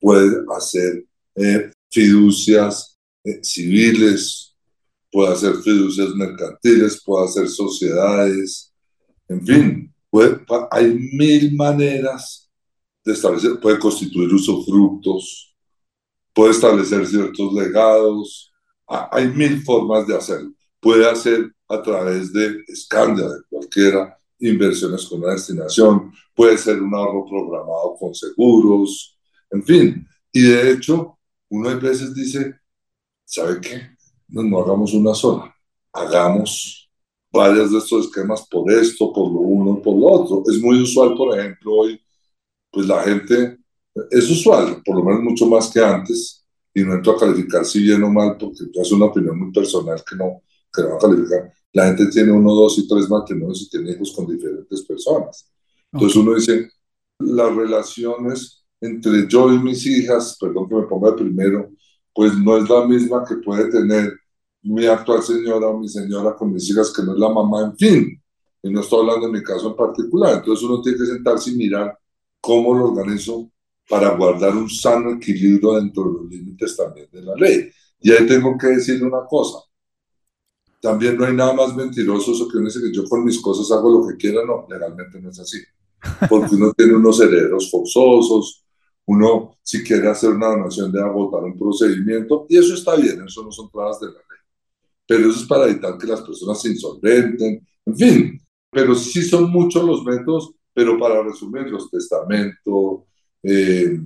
[0.00, 1.04] puede hacer
[1.34, 4.47] eh, fiducias eh, civiles,
[5.10, 8.72] puede hacer fiducias mercantiles, puede hacer sociedades,
[9.28, 9.94] en fin,
[10.70, 12.50] hay mil maneras
[13.04, 15.54] de establecer, puede constituir usufructos,
[16.32, 18.52] puede establecer ciertos legados,
[18.86, 20.52] hay mil formas de hacerlo.
[20.80, 26.94] Puede hacer a través de escándalo de cualquiera, inversiones con una destinación, puede ser un
[26.94, 29.18] ahorro programado con seguros,
[29.50, 30.08] en fin.
[30.32, 31.18] Y de hecho,
[31.50, 32.54] uno a veces dice,
[33.24, 33.97] ¿sabe qué?
[34.28, 35.54] No, no hagamos una sola,
[35.92, 36.90] hagamos
[37.32, 40.42] varias de estos esquemas por esto, por lo uno, por lo otro.
[40.50, 42.00] Es muy usual, por ejemplo, hoy,
[42.70, 43.58] pues la gente,
[44.10, 47.82] es usual, por lo menos mucho más que antes, y no entro a calificar si
[47.82, 50.98] bien o mal, porque es una opinión muy personal que no, que no va a
[50.98, 51.52] calificar.
[51.72, 55.50] La gente tiene uno, dos y tres matrimonios y tiene hijos con diferentes personas.
[55.92, 56.70] Entonces uno dice,
[57.18, 61.70] las relaciones entre yo y mis hijas, perdón que me ponga primero,
[62.14, 64.17] pues no es la misma que puede tener
[64.68, 67.76] mi actual señora o mi señora con mis hijas, que no es la mamá, en
[67.76, 68.22] fin.
[68.62, 70.36] Y no estoy hablando de mi caso en particular.
[70.36, 71.98] Entonces uno tiene que sentarse y mirar
[72.40, 73.50] cómo lo organizo
[73.88, 77.70] para guardar un sano equilibrio dentro de los límites también de la ley.
[78.00, 79.58] Y ahí tengo que decirle una cosa.
[80.82, 83.70] También no hay nada más mentiroso eso que uno dice que yo con mis cosas
[83.76, 84.44] hago lo que quiera.
[84.44, 85.58] No, legalmente no es así.
[86.28, 88.64] Porque uno tiene unos herederos forzosos,
[89.06, 93.42] uno si quiere hacer una donación debe agotar un procedimiento y eso está bien, eso
[93.42, 94.27] no son trabas de la.
[95.08, 98.40] Pero eso es para evitar que las personas se insolventen, en fin.
[98.70, 103.04] Pero sí son muchos los métodos, pero para resumir, los testamentos,
[103.42, 104.00] eh,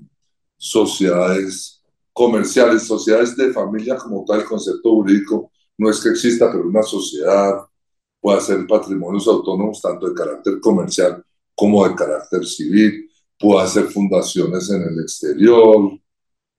[0.56, 1.82] sociedades
[2.12, 6.84] comerciales, sociedades de familia como tal, el concepto jurídico no es que exista, pero una
[6.84, 7.66] sociedad
[8.20, 11.24] puede ser patrimonios autónomos tanto de carácter comercial
[11.56, 15.98] como de carácter civil, puede hacer fundaciones en el exterior,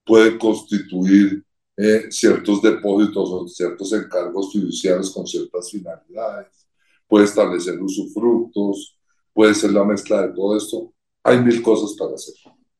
[0.05, 1.45] puede constituir
[1.75, 6.67] eh, ciertos depósitos o ciertos encargos fiduciarios con ciertas finalidades,
[7.07, 8.97] puede establecer usufructos,
[9.33, 10.93] puede ser la mezcla de todo esto.
[11.23, 12.35] Hay mil cosas para hacer.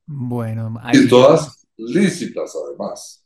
[0.06, 3.26] Bueno, y todas lícitas además.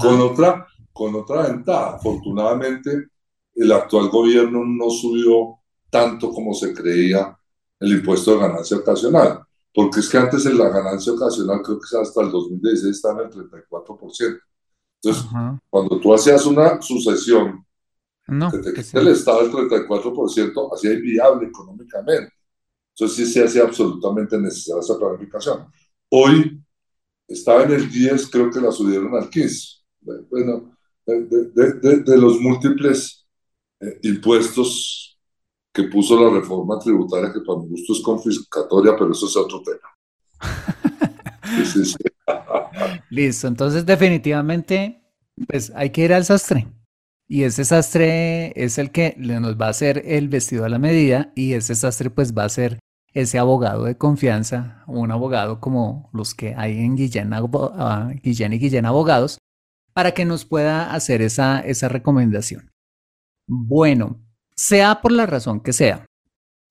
[0.00, 1.96] Con otra, con otra ventaja.
[1.96, 3.08] Afortunadamente,
[3.54, 5.58] el actual gobierno no subió
[5.90, 7.36] tanto como se creía
[7.80, 9.40] el impuesto de ganancia ocasional,
[9.72, 13.28] porque es que antes en la ganancia ocasional creo que hasta el 2016 estaba en
[13.28, 14.40] el 34%.
[15.02, 15.30] Entonces,
[15.70, 17.64] cuando tú hacías una sucesión
[18.26, 22.32] no, que te quita el Estado el 34%, hacía inviable económicamente.
[22.94, 25.66] Entonces sí se hacía absolutamente necesaria esa planificación.
[26.10, 26.60] Hoy
[27.28, 29.78] estaba en el 10, creo que la subieron al 15.
[30.30, 30.76] Bueno,
[31.06, 33.26] de, de, los múltiples
[33.80, 35.18] eh, impuestos
[35.72, 39.62] que puso la reforma tributaria, que para mi gusto es confiscatoria, pero eso es otro
[39.62, 39.88] tema.
[43.10, 45.02] Listo, entonces definitivamente,
[45.46, 46.66] pues hay que ir al sastre.
[47.26, 51.30] Y ese sastre es el que nos va a hacer el vestido a la medida
[51.34, 52.78] y ese sastre pues va a ser
[53.12, 58.86] ese abogado de confianza, un abogado como los que hay en Guillén, uh, y Guillén
[58.86, 59.38] Abogados,
[59.92, 62.70] para que nos pueda hacer esa, esa recomendación.
[63.46, 64.20] Bueno,
[64.56, 66.06] sea por la razón que sea,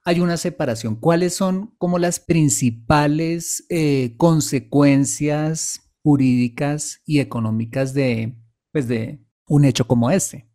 [0.06, 0.96] hay una separación.
[0.96, 8.34] ¿Cuáles son como las principales eh, consecuencias jurídicas y económicas de,
[8.72, 10.48] pues de un hecho como este?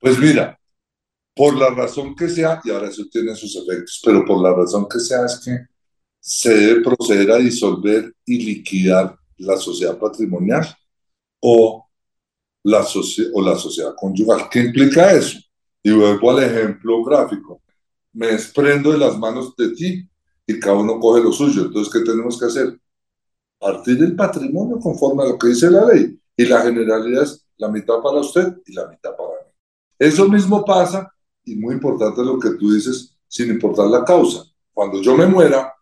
[0.00, 0.58] Pues mira,
[1.36, 4.88] por la razón que sea, y ahora eso tiene sus efectos, pero por la razón
[4.88, 5.66] que sea es que
[6.18, 10.66] se debe proceder a disolver y liquidar la sociedad patrimonial
[11.40, 11.86] o
[12.62, 12.86] la,
[13.34, 14.48] o la sociedad conyugal.
[14.50, 15.38] ¿Qué implica eso?
[15.82, 17.60] Y vuelvo al ejemplo gráfico.
[18.14, 20.08] Me desprendo de las manos de ti
[20.46, 21.66] y cada uno coge lo suyo.
[21.66, 22.80] Entonces, ¿qué tenemos que hacer?
[23.64, 26.20] Partir el patrimonio conforme a lo que dice la ley.
[26.36, 29.52] Y la generalidad es la mitad para usted y la mitad para mí.
[29.98, 31.10] Eso mismo pasa
[31.44, 34.44] y muy importante lo que tú dices, sin importar la causa.
[34.70, 35.72] Cuando yo me muera,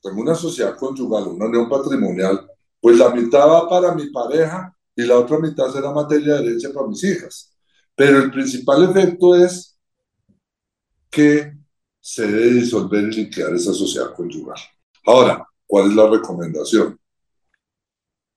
[0.00, 2.48] tengo una sociedad conyugal, una unión patrimonial,
[2.80, 6.72] pues la mitad va para mi pareja y la otra mitad será materia de herencia
[6.72, 7.52] para mis hijas.
[7.96, 9.76] Pero el principal efecto es
[11.10, 11.56] que
[12.00, 14.60] se debe disolver y liquidar esa sociedad conyugal.
[15.04, 16.96] Ahora, ¿cuál es la recomendación?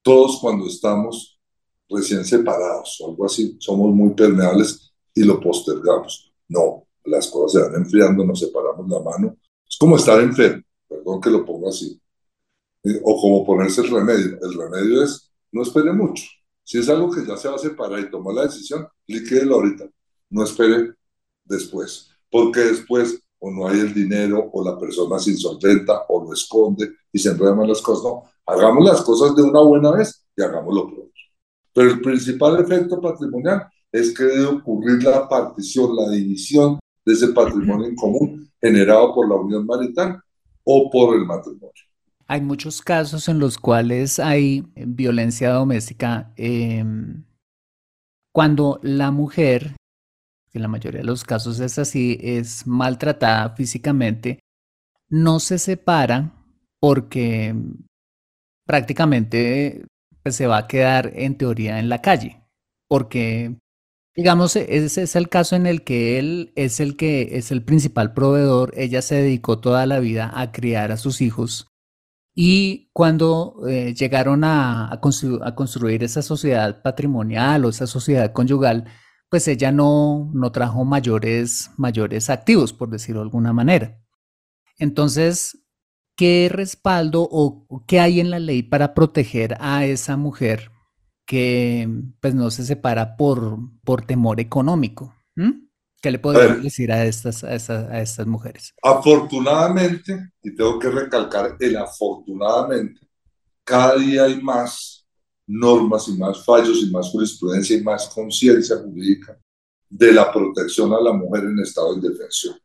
[0.02, 1.38] Todos cuando estamos
[1.88, 6.32] recién separados o algo así, somos muy permeables y lo postergamos.
[6.48, 9.36] No, las cosas se van enfriando, nos separamos la mano.
[9.68, 12.00] Es como estar enfermo, perdón que lo ponga así.
[12.84, 14.38] Eh, o como ponerse el remedio.
[14.42, 16.24] El remedio es, no espere mucho.
[16.62, 19.88] Si es algo que ya se va a separar y toma la decisión, líquidelo ahorita.
[20.30, 20.94] No espere
[21.44, 22.08] después.
[22.30, 26.90] Porque después o no hay el dinero, o la persona se insolventa, o lo esconde
[27.12, 28.04] y se enredan las cosas.
[28.04, 31.10] No, hagamos las cosas de una buena vez y hagámoslo pronto.
[31.72, 37.28] Pero el principal efecto patrimonial es que debe ocurrir la partición, la división de ese
[37.28, 40.20] patrimonio en común generado por la unión marital
[40.64, 41.70] o por el matrimonio.
[42.26, 47.24] Hay muchos casos en los cuales hay violencia doméstica em,
[48.32, 49.74] cuando la mujer,
[50.52, 54.38] en la mayoría de los casos es así, es maltratada físicamente,
[55.08, 56.39] no se separa
[56.80, 57.54] porque
[58.66, 59.86] prácticamente
[60.22, 62.42] pues, se va a quedar en teoría en la calle,
[62.88, 63.56] porque
[64.16, 68.14] digamos ese es el caso en el que él es el que es el principal
[68.14, 71.70] proveedor, ella se dedicó toda la vida a criar a sus hijos
[72.34, 78.86] y cuando eh, llegaron a, construir esa sociedad patrimonial o esa sociedad conyugal,
[79.28, 84.00] pues ella no, no trajo mayores, mayores activos, por decirlo de alguna manera.
[84.78, 85.62] Entonces,
[86.20, 90.70] ¿qué respaldo o qué hay en la ley para proteger a esa mujer
[91.24, 91.88] que
[92.20, 95.14] pues no se separa por, por temor económico?
[96.02, 98.74] ¿Qué le podemos decir a estas, a, estas, mujeres?
[98.82, 103.00] Afortunadamente, y tengo que recalcar el afortunadamente,
[103.64, 105.06] cada día hay más
[105.46, 109.38] normas y más fallos y más jurisprudencia y más conciencia jurídica
[109.88, 112.58] de la protección a la mujer en estado de indefensión.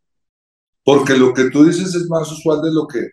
[0.83, 3.11] Porque lo que tú dices es más usual de lo que,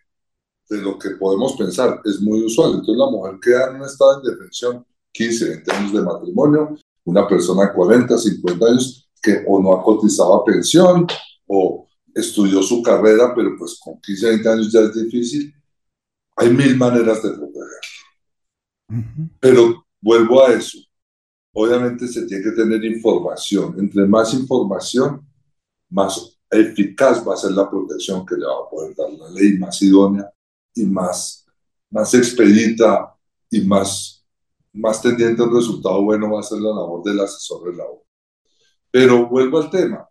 [0.73, 2.71] de lo que podemos pensar, es muy usual.
[2.71, 7.29] Entonces la mujer queda en un estado de indefensión 15, 20 años de matrimonio, una
[7.29, 11.07] persona de 40, 50 años que o no ha cotizado a pensión
[11.47, 15.55] o estudió su carrera, pero pues con 15, 20 años ya es difícil.
[16.37, 17.69] Hay mil maneras de protegerlo.
[19.39, 20.79] Pero vuelvo a eso.
[21.55, 23.77] Obviamente se tiene que tener información.
[23.79, 25.27] Entre más información,
[25.91, 29.59] más eficaz va a ser la protección que le va a poder dar la ley,
[29.59, 30.33] más idónea
[30.75, 31.47] y más,
[31.91, 33.15] más expedita
[33.51, 34.25] y más,
[34.73, 37.85] más tendiente a un resultado bueno va a ser la labor del asesor de la.
[38.91, 40.09] Pero vuelvo al tema.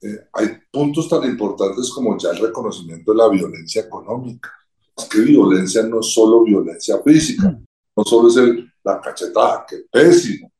[0.00, 4.50] Eh, hay puntos tan importantes como ya el reconocimiento de la violencia económica.
[4.96, 7.58] Es que violencia no es solo violencia física,
[7.96, 10.52] no solo es el, la cachetada, que pésimo.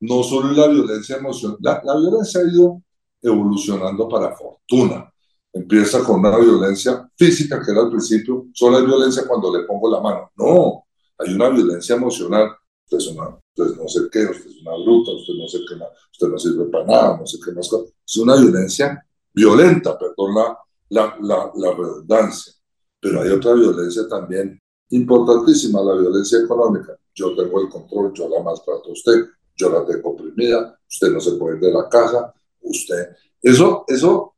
[0.00, 1.58] No solo es la violencia emocional.
[1.60, 2.82] La, la violencia ha ido
[3.20, 5.09] evolucionando para fortuna.
[5.52, 9.90] Empieza con una violencia física, que era al principio, solo hay violencia cuando le pongo
[9.90, 10.30] la mano.
[10.36, 10.84] No,
[11.18, 12.56] hay una violencia emocional
[12.90, 15.74] usted es una, usted no sé qué, usted es una bruta, usted no sé qué,
[16.12, 17.70] usted no sirve para nada, no sé qué más.
[18.06, 22.52] Es una violencia violenta, perdón la, la, la, la redundancia.
[22.98, 26.96] Pero hay otra violencia también importantísima, la violencia económica.
[27.14, 29.26] Yo tengo el control, yo la maltrato a usted,
[29.56, 33.10] yo la tengo oprimida, usted no se puede ir de la casa, usted.
[33.40, 34.29] Eso, eso,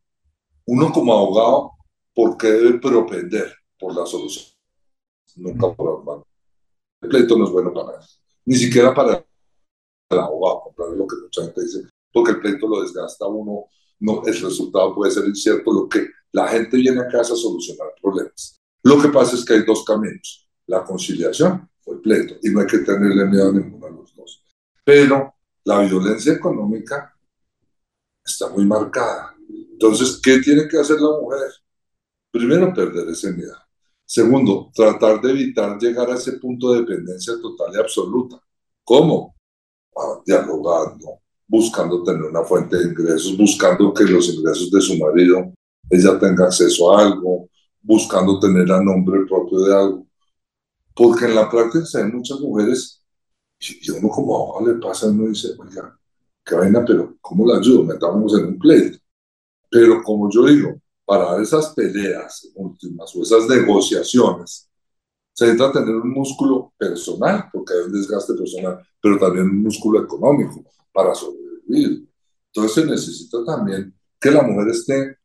[0.66, 1.72] uno como abogado,
[2.14, 4.46] ¿por qué debe propender por la solución?
[5.36, 6.26] Nunca por hermano.
[7.00, 9.24] El pleito no es bueno para nadie ni siquiera para
[10.10, 13.66] el abogado, comprar lo que mucha gente dice, porque el pleito lo desgasta uno,
[14.00, 17.88] no, el resultado puede ser incierto, lo que la gente viene a casa a solucionar
[18.00, 18.60] problemas.
[18.82, 22.60] Lo que pasa es que hay dos caminos, la conciliación o el pleito, y no
[22.60, 24.44] hay que tenerle miedo a ninguno de los dos.
[24.84, 25.34] Pero
[25.64, 27.16] la violencia económica
[28.24, 29.31] está muy marcada.
[29.82, 31.50] Entonces, ¿qué tiene que hacer la mujer?
[32.30, 33.56] Primero, perder ese miedo.
[34.04, 38.40] Segundo, tratar de evitar llegar a ese punto de dependencia total y absoluta.
[38.84, 39.34] ¿Cómo?
[39.96, 41.18] Ah, dialogando,
[41.48, 45.52] buscando tener una fuente de ingresos, buscando que los ingresos de su marido
[45.90, 47.48] ella tenga acceso a algo,
[47.82, 50.06] buscando tener a nombre propio de algo.
[50.94, 53.02] Porque en la práctica ven muchas mujeres
[53.58, 55.98] y uno como abogado le pasa, uno dice, oiga,
[56.44, 57.82] qué vaina, pero ¿cómo la ayudo?
[57.82, 59.01] Metámonos en un pleito.
[59.72, 64.68] Pero como yo digo, para esas peleas últimas o esas negociaciones,
[65.32, 70.04] se necesita tener un músculo personal, porque hay un desgaste personal, pero también un músculo
[70.04, 70.62] económico
[70.92, 72.06] para sobrevivir.
[72.48, 75.16] Entonces se necesita también que la mujer esté,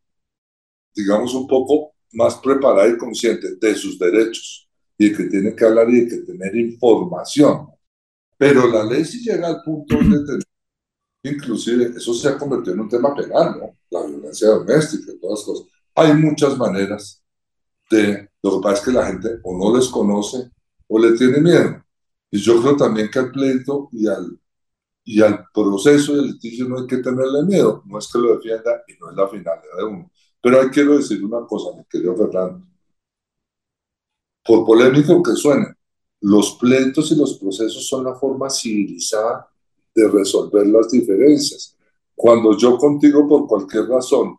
[0.95, 5.65] digamos, un poco más preparada y consciente de sus derechos y de que tiene que
[5.65, 7.67] hablar y de que tener información.
[8.37, 10.43] Pero la ley si llega al punto de tener
[11.27, 13.77] inclusive eso se ha convertido en un tema penal, ¿no?
[13.89, 15.67] La violencia doméstica y todas las cosas.
[15.95, 17.23] Hay muchas maneras
[17.89, 20.51] de, lo que pasa es que la gente o no les conoce
[20.87, 21.83] o le tiene miedo.
[22.29, 24.39] Y yo creo también que al pleito y al,
[25.03, 28.83] y al proceso del litigio no hay que tenerle miedo, no es que lo defienda
[28.87, 30.11] y no es la finalidad de uno.
[30.41, 32.65] Pero ahí quiero decir una cosa, mi querido Fernando.
[34.43, 35.73] Por polémico que suene,
[36.21, 39.47] los pleitos y los procesos son la forma civilizada
[39.97, 41.75] de resolver las diferencias.
[42.15, 44.37] Cuando yo contigo por cualquier razón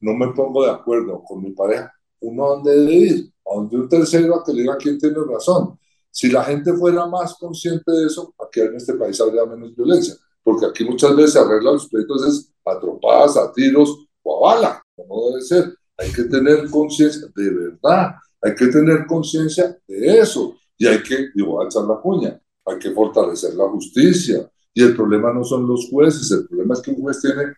[0.00, 3.76] no me pongo de acuerdo con mi pareja, uno a dónde debe ir, a donde
[3.76, 5.78] un tercero a que le diga quién tiene razón.
[6.10, 10.14] Si la gente fuera más consciente de eso, aquí en este país habría menos violencia,
[10.42, 14.82] porque aquí muchas veces se arreglan los pleitos a trompadas, a tiros o a bala,
[14.96, 15.74] como debe ser.
[15.98, 21.28] Hay que tener conciencia de verdad, hay que tener conciencia de eso y hay que,
[21.34, 24.50] digo, alzar la puña, hay que fortalecer la justicia.
[24.74, 27.54] Y el problema no son los jueces, el problema es que un juez tiene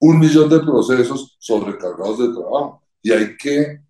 [0.00, 3.80] un millón de procesos sobrecargados de trabajo y hay que,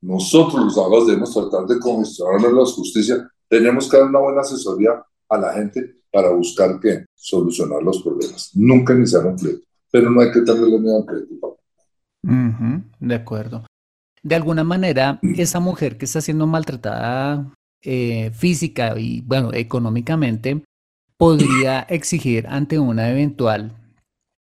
[0.00, 5.02] nosotros los abogados debemos tratar de congestionar la justicia, tenemos que dar una buena asesoría
[5.28, 8.50] a la gente para buscar qué, solucionar los problemas.
[8.54, 11.58] Nunca iniciar un pleito, pero no hay que tenerle miedo al pleito.
[13.00, 13.64] de acuerdo.
[14.22, 17.52] De alguna manera, esa mujer que está siendo maltratada
[17.82, 20.62] eh, física y, bueno, económicamente,
[21.20, 23.76] podría exigir ante una eventual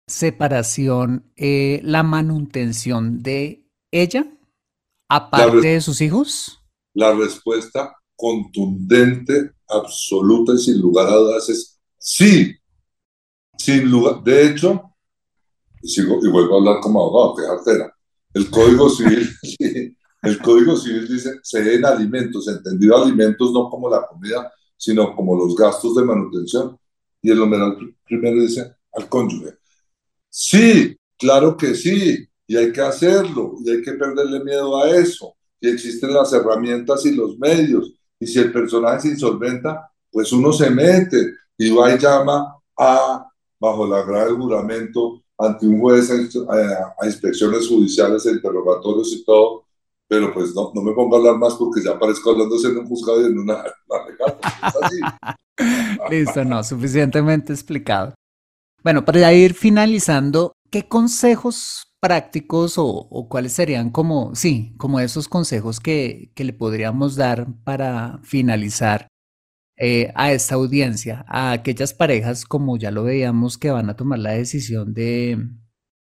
[0.07, 4.25] separación eh, la manutención de ella,
[5.09, 6.61] aparte de sus hijos?
[6.93, 12.55] La respuesta contundente, absoluta y sin lugar a dudas es sí.
[13.57, 14.83] Sin lugar, de hecho,
[15.81, 17.93] y, sigo, y vuelvo a hablar como abogado, que artera.
[18.33, 19.29] El Código Civil,
[20.21, 24.49] el Código Civil dice, se den alimentos, entendido alimentos no como la comida,
[24.83, 26.77] sino como los gastos de manutención.
[27.21, 29.57] Y el numeral primero dice al cónyuge.
[30.29, 35.33] Sí, claro que sí, y hay que hacerlo, y hay que perderle miedo a eso.
[35.61, 37.93] Y existen las herramientas y los medios.
[38.19, 43.25] Y si el personaje se insolventa, pues uno se mete y va y llama a,
[43.57, 49.62] bajo la grave juramento, ante un juez a, inspecciones judiciales, a interrogatorios y todo,
[50.13, 52.85] pero pues no, no me pongo a hablar más porque ya aparezco hablando en un
[52.85, 53.63] juzgado y en una,
[56.11, 58.13] Listo, no, suficientemente explicado.
[58.83, 65.79] Bueno, para ir finalizando, ¿qué consejos prácticos o, cuáles serían como, sí, como esos consejos
[65.79, 69.07] que, que le podríamos dar para finalizar
[69.77, 74.19] eh, a esta audiencia, a aquellas parejas, como ya lo veíamos, que van a tomar
[74.19, 75.39] la decisión de,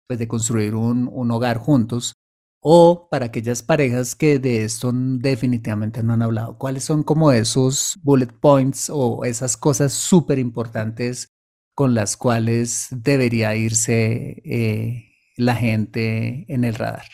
[0.07, 2.15] pues, de construir un, un hogar juntos,
[2.61, 6.59] o para aquellas parejas que de esto definitivamente no han hablado?
[6.59, 11.37] ¿Cuáles son como esos bullet points o esas cosas súper importantes
[11.75, 17.07] con las cuales debería irse eh, la gente en el radar?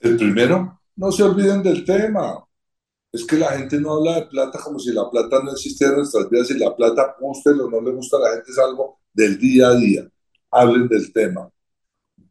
[0.00, 2.42] El primero, no se olviden del tema.
[3.12, 5.98] Es que la gente no habla de plata como si la plata no existiera en
[5.98, 9.00] nuestras vidas y la plata, guste o no le gusta a la gente, es algo
[9.12, 10.08] del día a día.
[10.50, 11.50] Hablen del tema,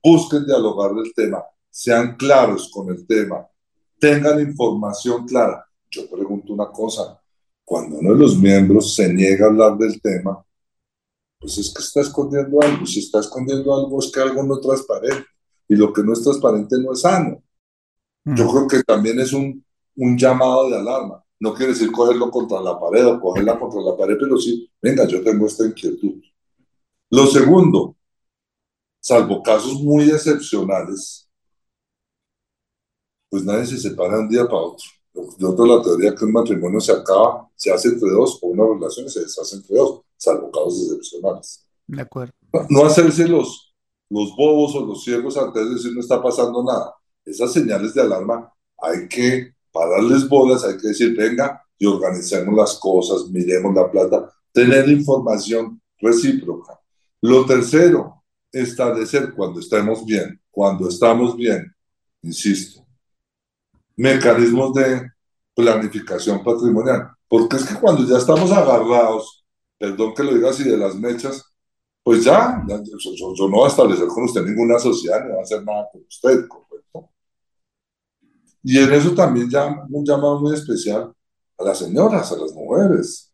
[0.03, 1.43] busquen dialogar del tema,
[1.76, 3.46] sean claros con el tema,
[4.00, 5.66] tengan información clara.
[5.90, 7.20] Yo pregunto una cosa,
[7.64, 10.44] cuando uno de los miembros se niega a hablar del tema,
[11.40, 12.86] pues es que está escondiendo algo.
[12.86, 15.26] Si está escondiendo algo, es que algo no es transparente.
[15.68, 17.42] Y lo que no es transparente no es sano.
[18.24, 18.50] Yo mm.
[18.52, 19.66] creo que también es un
[19.96, 21.24] un llamado de alarma.
[21.40, 25.06] No quiere decir cogerlo contra la pared o cogerla contra la pared, pero sí, venga,
[25.06, 26.22] yo tengo esta inquietud.
[27.10, 27.96] Lo segundo,
[29.00, 31.25] salvo casos muy excepcionales,
[33.36, 34.86] pues nadie se separa de un día para otro.
[35.38, 38.64] Yo tengo la teoría que un matrimonio se acaba, se hace entre dos, o una
[38.64, 41.68] relación se deshace entre dos, salvo casos excepcionales.
[41.86, 42.32] De acuerdo.
[42.70, 43.76] No, hacerse los,
[44.10, 46.96] los bobos o los ciegos antes de decir no está pasando nada.
[47.26, 52.56] Esas señales de alarma hay que para darles bolas hay que decir, venga y organicemos
[52.56, 56.80] las cosas, miremos la plata, tener información recíproca.
[57.20, 61.76] Lo tercero, establecer cuando estemos bien, cuando estamos bien,
[62.22, 62.85] insisto,
[63.96, 65.10] mecanismos de
[65.54, 67.10] planificación patrimonial.
[67.28, 69.46] Porque es que cuando ya estamos agarrados,
[69.78, 71.43] perdón que lo diga así, de las mechas,
[72.04, 75.64] pues ya, yo, no voy a establecer con usted ninguna sociedad, ni voy a hacer
[75.64, 76.48] nada con usted,
[78.68, 81.14] y en eso también ya un llamado muy especial
[81.60, 83.32] a las señoras, a las mujeres.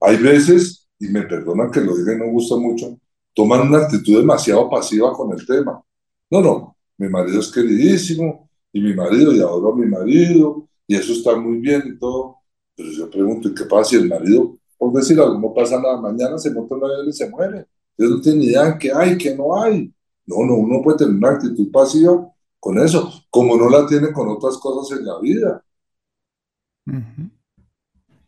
[0.00, 2.98] Hay veces, y me perdonan que lo diga y no gusta mucho,
[3.32, 5.80] toman una actitud demasiado pasiva con el tema.
[6.28, 8.45] No, no, mi marido es queridísimo,
[8.76, 12.36] y mi marido, y adoro a mi marido, y eso está muy bien y todo.
[12.76, 15.98] Pero yo pregunto, ¿y qué pasa si el marido, por decir algo, no pasa nada,
[15.98, 17.66] mañana se monta un avión y se muere?
[17.96, 19.90] Ellos no tienen ni idea de qué hay, qué no hay.
[20.26, 24.28] No, no, uno puede tener una actitud pasiva con eso, como no la tiene con
[24.28, 25.64] otras cosas en la vida.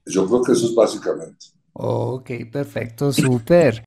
[0.06, 1.46] Yo creo que eso es básicamente.
[1.74, 3.84] Ok, perfecto, súper.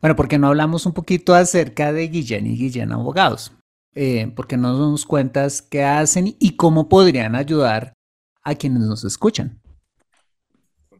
[0.00, 3.52] bueno, porque no hablamos un poquito acerca de Guillén y Guillén Abogados?
[3.94, 7.94] Eh, porque no nos cuentas qué hacen y cómo podrían ayudar
[8.42, 9.60] a quienes nos escuchan.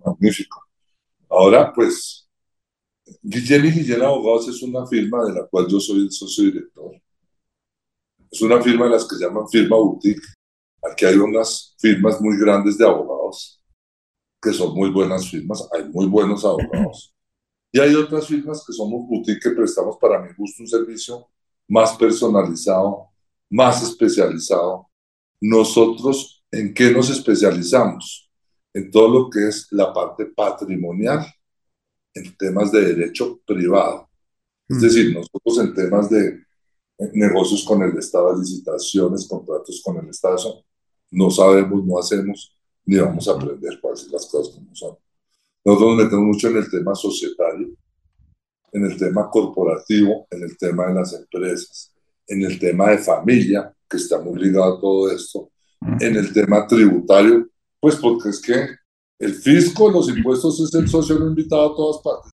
[0.05, 0.63] Magnífico.
[1.29, 2.29] Ahora, pues,
[3.23, 6.93] Guillén y Guillén Abogados es una firma de la cual yo soy el socio director
[8.35, 10.27] es una firma de las que llaman firma boutique.
[10.83, 13.63] Aquí hay unas firmas muy grandes de abogados,
[14.43, 17.11] que son muy buenas firmas, hay muy buenos abogados.
[17.77, 21.27] Y hay otras firmas que somos boutique que prestamos para mi gusto un servicio
[21.69, 23.09] más personalizado,
[23.51, 24.89] más especializado.
[25.41, 28.31] Nosotros, ¿en qué nos especializamos?
[28.73, 31.27] En todo lo que es la parte patrimonial,
[32.15, 34.09] en temas de derecho privado.
[34.69, 34.81] Es mm.
[34.81, 36.45] decir, nosotros en temas de
[37.13, 40.65] negocios con el Estado, licitaciones, contratos con el Estado,
[41.11, 44.97] no sabemos, no hacemos, ni vamos a aprender para decir las cosas como son.
[45.65, 47.69] Nosotros nos metemos mucho en el tema societario,
[48.75, 51.95] en el tema corporativo, en el tema de las empresas,
[52.27, 55.51] en el tema de familia, que está muy ligado a todo esto,
[56.01, 57.49] en el tema tributario,
[57.79, 58.67] pues porque es que
[59.21, 62.33] el fisco, los impuestos es el socio no invitado a todas partes.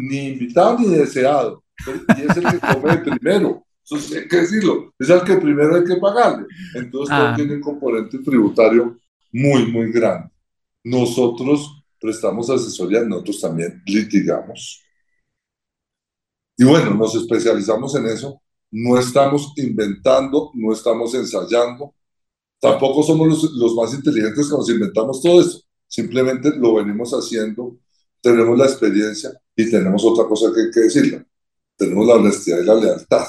[0.00, 1.62] Ni invitado ni deseado.
[1.86, 3.64] Y es el que come primero.
[3.88, 6.46] Entonces, hay que decirlo, es el que primero hay que pagarle.
[6.74, 7.34] Entonces, ah.
[7.36, 8.98] tiene un componente tributario
[9.32, 10.28] muy, muy grande.
[10.82, 14.85] Nosotros prestamos asesoría, nosotros también litigamos.
[16.56, 18.40] Y bueno, nos especializamos en eso.
[18.70, 21.94] No estamos inventando, no estamos ensayando.
[22.60, 25.60] Tampoco somos los, más inteligentes que nos inventamos todo esto.
[25.86, 27.78] Simplemente lo venimos haciendo,
[28.20, 31.26] tenemos la experiencia y tenemos otra cosa que que decirle.
[31.76, 33.26] Tenemos la honestidad y la lealtad.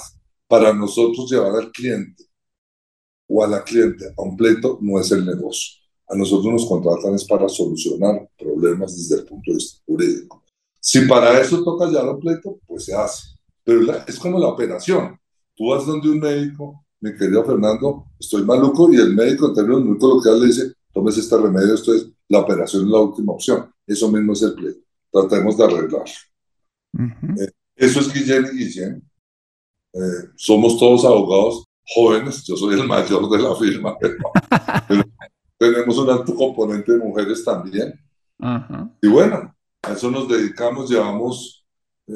[0.47, 2.23] Para nosotros llevar al cliente
[3.28, 5.84] o a la cliente a un pleito no es el negocio.
[6.07, 10.43] A nosotros nos contratan es para solucionar problemas desde el punto de vista jurídico.
[10.80, 13.36] Si para eso toca llevar un pleito, pues se hace.
[13.63, 15.19] Pero es como la operación.
[15.55, 19.84] Tú vas donde un médico, mi querido Fernando, estoy maluco y el médico en términos
[19.84, 23.69] muy coloquiales le dice, tomes este remedio, esto es, la operación es la última opción.
[23.86, 24.80] Eso mismo es el pleito.
[25.11, 26.05] Tratemos de arreglar.
[27.39, 29.09] Eh, eso es Guillén y Guillén.
[29.93, 34.15] Eh, somos todos abogados jóvenes, yo soy el mayor de la firma, pero,
[35.57, 37.93] tenemos un alto componente de mujeres también.
[39.01, 39.55] Y bueno,
[39.88, 41.65] a eso nos dedicamos, llevamos,
[42.07, 42.13] eh,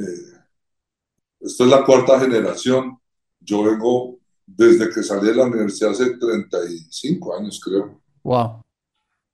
[1.40, 2.98] esta es la cuarta generación,
[3.40, 8.02] yo vengo desde que salí de la universidad hace 35 años, creo.
[8.24, 8.62] Wow.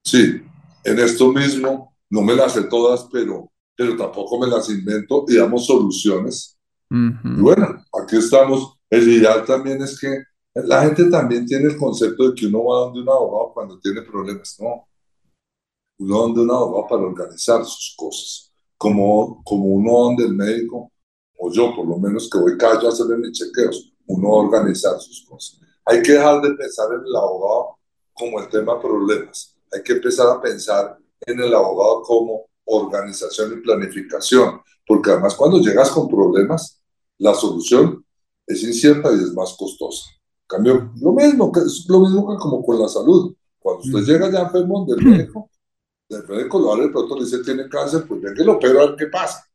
[0.03, 0.41] Sí,
[0.83, 5.35] en esto mismo, no me las sé todas, pero, pero tampoco me las invento y
[5.35, 6.57] damos soluciones.
[6.89, 8.77] Y bueno, aquí estamos.
[8.89, 10.23] El ideal también es que
[10.53, 14.01] la gente también tiene el concepto de que uno va donde un abogado cuando tiene
[14.03, 14.57] problemas.
[14.61, 14.88] No,
[15.97, 20.91] donde un abogado para organizar sus cosas, como, como uno donde el médico,
[21.39, 25.25] o yo por lo menos que voy cada a hacerle mis chequeos, uno organizar sus
[25.25, 25.59] cosas.
[25.85, 27.77] Hay que dejar de pensar en el abogado
[28.13, 33.61] como el tema problemas, hay que empezar a pensar en el abogado como organización y
[33.61, 36.81] planificación, porque además cuando llegas con problemas,
[37.17, 38.05] la solución
[38.45, 40.05] es incierta y es más costosa.
[40.47, 43.35] cambio, lo mismo, que es lo mismo que como con la salud.
[43.59, 44.05] Cuando usted mm.
[44.05, 45.49] llega ya enfermo del médico,
[46.09, 48.95] médico lo abre, el pronto le dice tiene cáncer, pues venga lo pero a ver
[48.95, 49.45] qué pasa.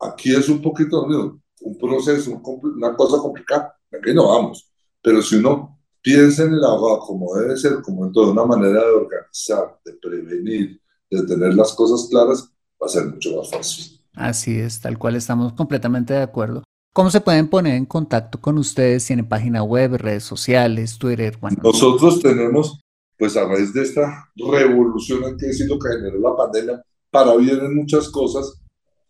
[0.00, 4.70] Aquí es un poquito un proceso, una cosa complicada, venga no vamos.
[5.02, 8.84] Pero si uno piensa en el abogado como debe ser, como en toda una manera
[8.84, 10.80] de organizar, de prevenir,
[11.10, 14.00] de tener las cosas claras, va a ser mucho más fácil.
[14.14, 16.62] Así es, tal cual estamos completamente de acuerdo.
[16.92, 19.06] ¿Cómo se pueden poner en contacto con ustedes?
[19.06, 21.36] ¿Tienen página web, redes sociales, Twitter?
[21.40, 21.58] Bueno.
[21.62, 22.80] Nosotros tenemos
[23.18, 27.34] pues a raíz de esta revolución, hay que decir lo que generó la pandemia, para
[27.36, 28.60] bien en muchas cosas,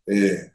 [0.06, 0.52] eh,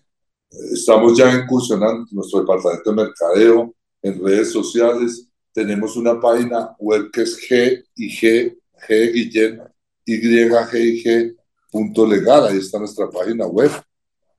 [0.74, 7.22] estamos ya incursionando nuestro departamento de mercadeo en redes sociales, tenemos una página web que
[7.22, 9.62] es G y G, G Guillén,
[10.06, 11.36] Y, G y G,
[11.72, 13.72] punto legal, ahí está nuestra página web.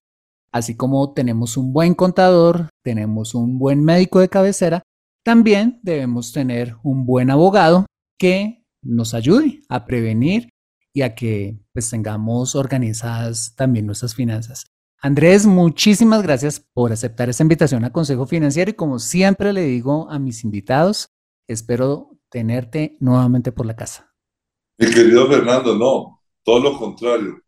[0.53, 4.83] Así como tenemos un buen contador, tenemos un buen médico de cabecera,
[5.25, 7.87] también debemos tener un buen abogado
[8.19, 10.49] que nos ayude a prevenir
[10.93, 14.67] y a que pues tengamos organizadas también nuestras finanzas.
[15.03, 20.11] Andrés, muchísimas gracias por aceptar esta invitación a Consejo Financiero y como siempre le digo
[20.11, 21.11] a mis invitados,
[21.47, 24.15] espero tenerte nuevamente por la casa.
[24.79, 27.41] Mi querido Fernando, no, todo lo contrario.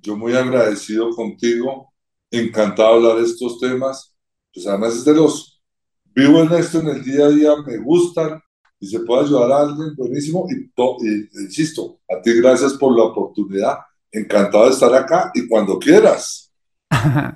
[0.00, 1.92] Yo muy agradecido contigo,
[2.30, 4.14] encantado de hablar de estos temas.
[4.52, 5.62] Pues además es de los,
[6.04, 8.40] vivo en esto en el día a día, me gustan,
[8.80, 10.46] y se puede ayudar a alguien, buenísimo.
[10.50, 13.78] Y, insisto, a ti gracias por la oportunidad.
[14.10, 16.52] Encantado de estar acá y cuando quieras.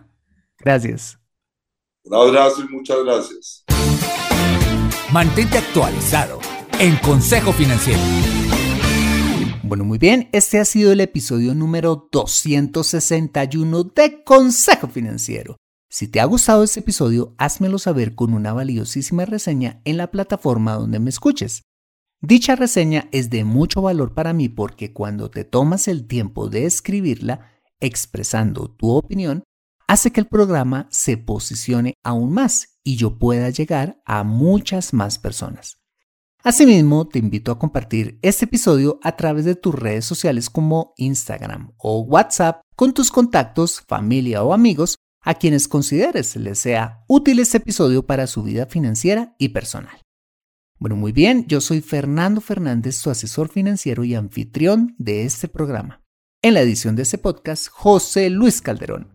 [0.59, 1.18] gracias.
[2.05, 3.64] Un abrazo y muchas gracias.
[5.12, 6.40] Mantente actualizado
[6.78, 8.01] en Consejo Financiero.
[9.62, 15.57] Bueno, muy bien, este ha sido el episodio número 261 de Consejo Financiero.
[15.93, 20.72] Si te ha gustado este episodio, házmelo saber con una valiosísima reseña en la plataforma
[20.72, 21.64] donde me escuches.
[22.22, 26.64] Dicha reseña es de mucho valor para mí porque cuando te tomas el tiempo de
[26.64, 29.45] escribirla, expresando tu opinión,
[29.86, 35.18] hace que el programa se posicione aún más y yo pueda llegar a muchas más
[35.18, 35.76] personas.
[36.43, 41.74] Asimismo, te invito a compartir este episodio a través de tus redes sociales como Instagram
[41.76, 47.58] o WhatsApp con tus contactos, familia o amigos a quienes consideres les sea útil este
[47.58, 50.02] episodio para su vida financiera y personal.
[50.78, 56.02] Bueno, muy bien, yo soy Fernando Fernández, tu asesor financiero y anfitrión de este programa.
[56.42, 59.06] En la edición de este podcast, José Luis Calderón.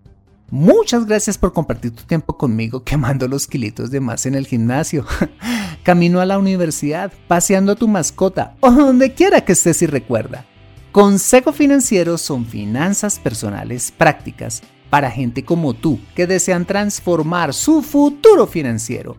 [0.49, 5.05] Muchas gracias por compartir tu tiempo conmigo quemando los kilitos de más en el gimnasio,
[5.84, 10.45] camino a la universidad, paseando a tu mascota o donde quiera que estés y recuerda.
[10.93, 18.48] Consejo Financiero son finanzas personales prácticas para gente como tú que desean transformar su futuro
[18.48, 19.18] financiero.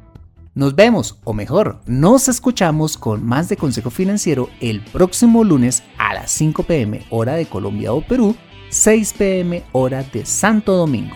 [0.55, 6.14] Nos vemos, o mejor, nos escuchamos con más de Consejo Financiero el próximo lunes a
[6.14, 8.35] las 5 pm hora de Colombia o Perú,
[8.71, 11.14] 6 pm hora de Santo Domingo.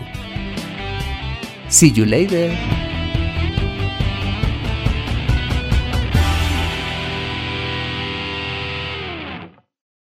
[1.67, 2.55] See you later.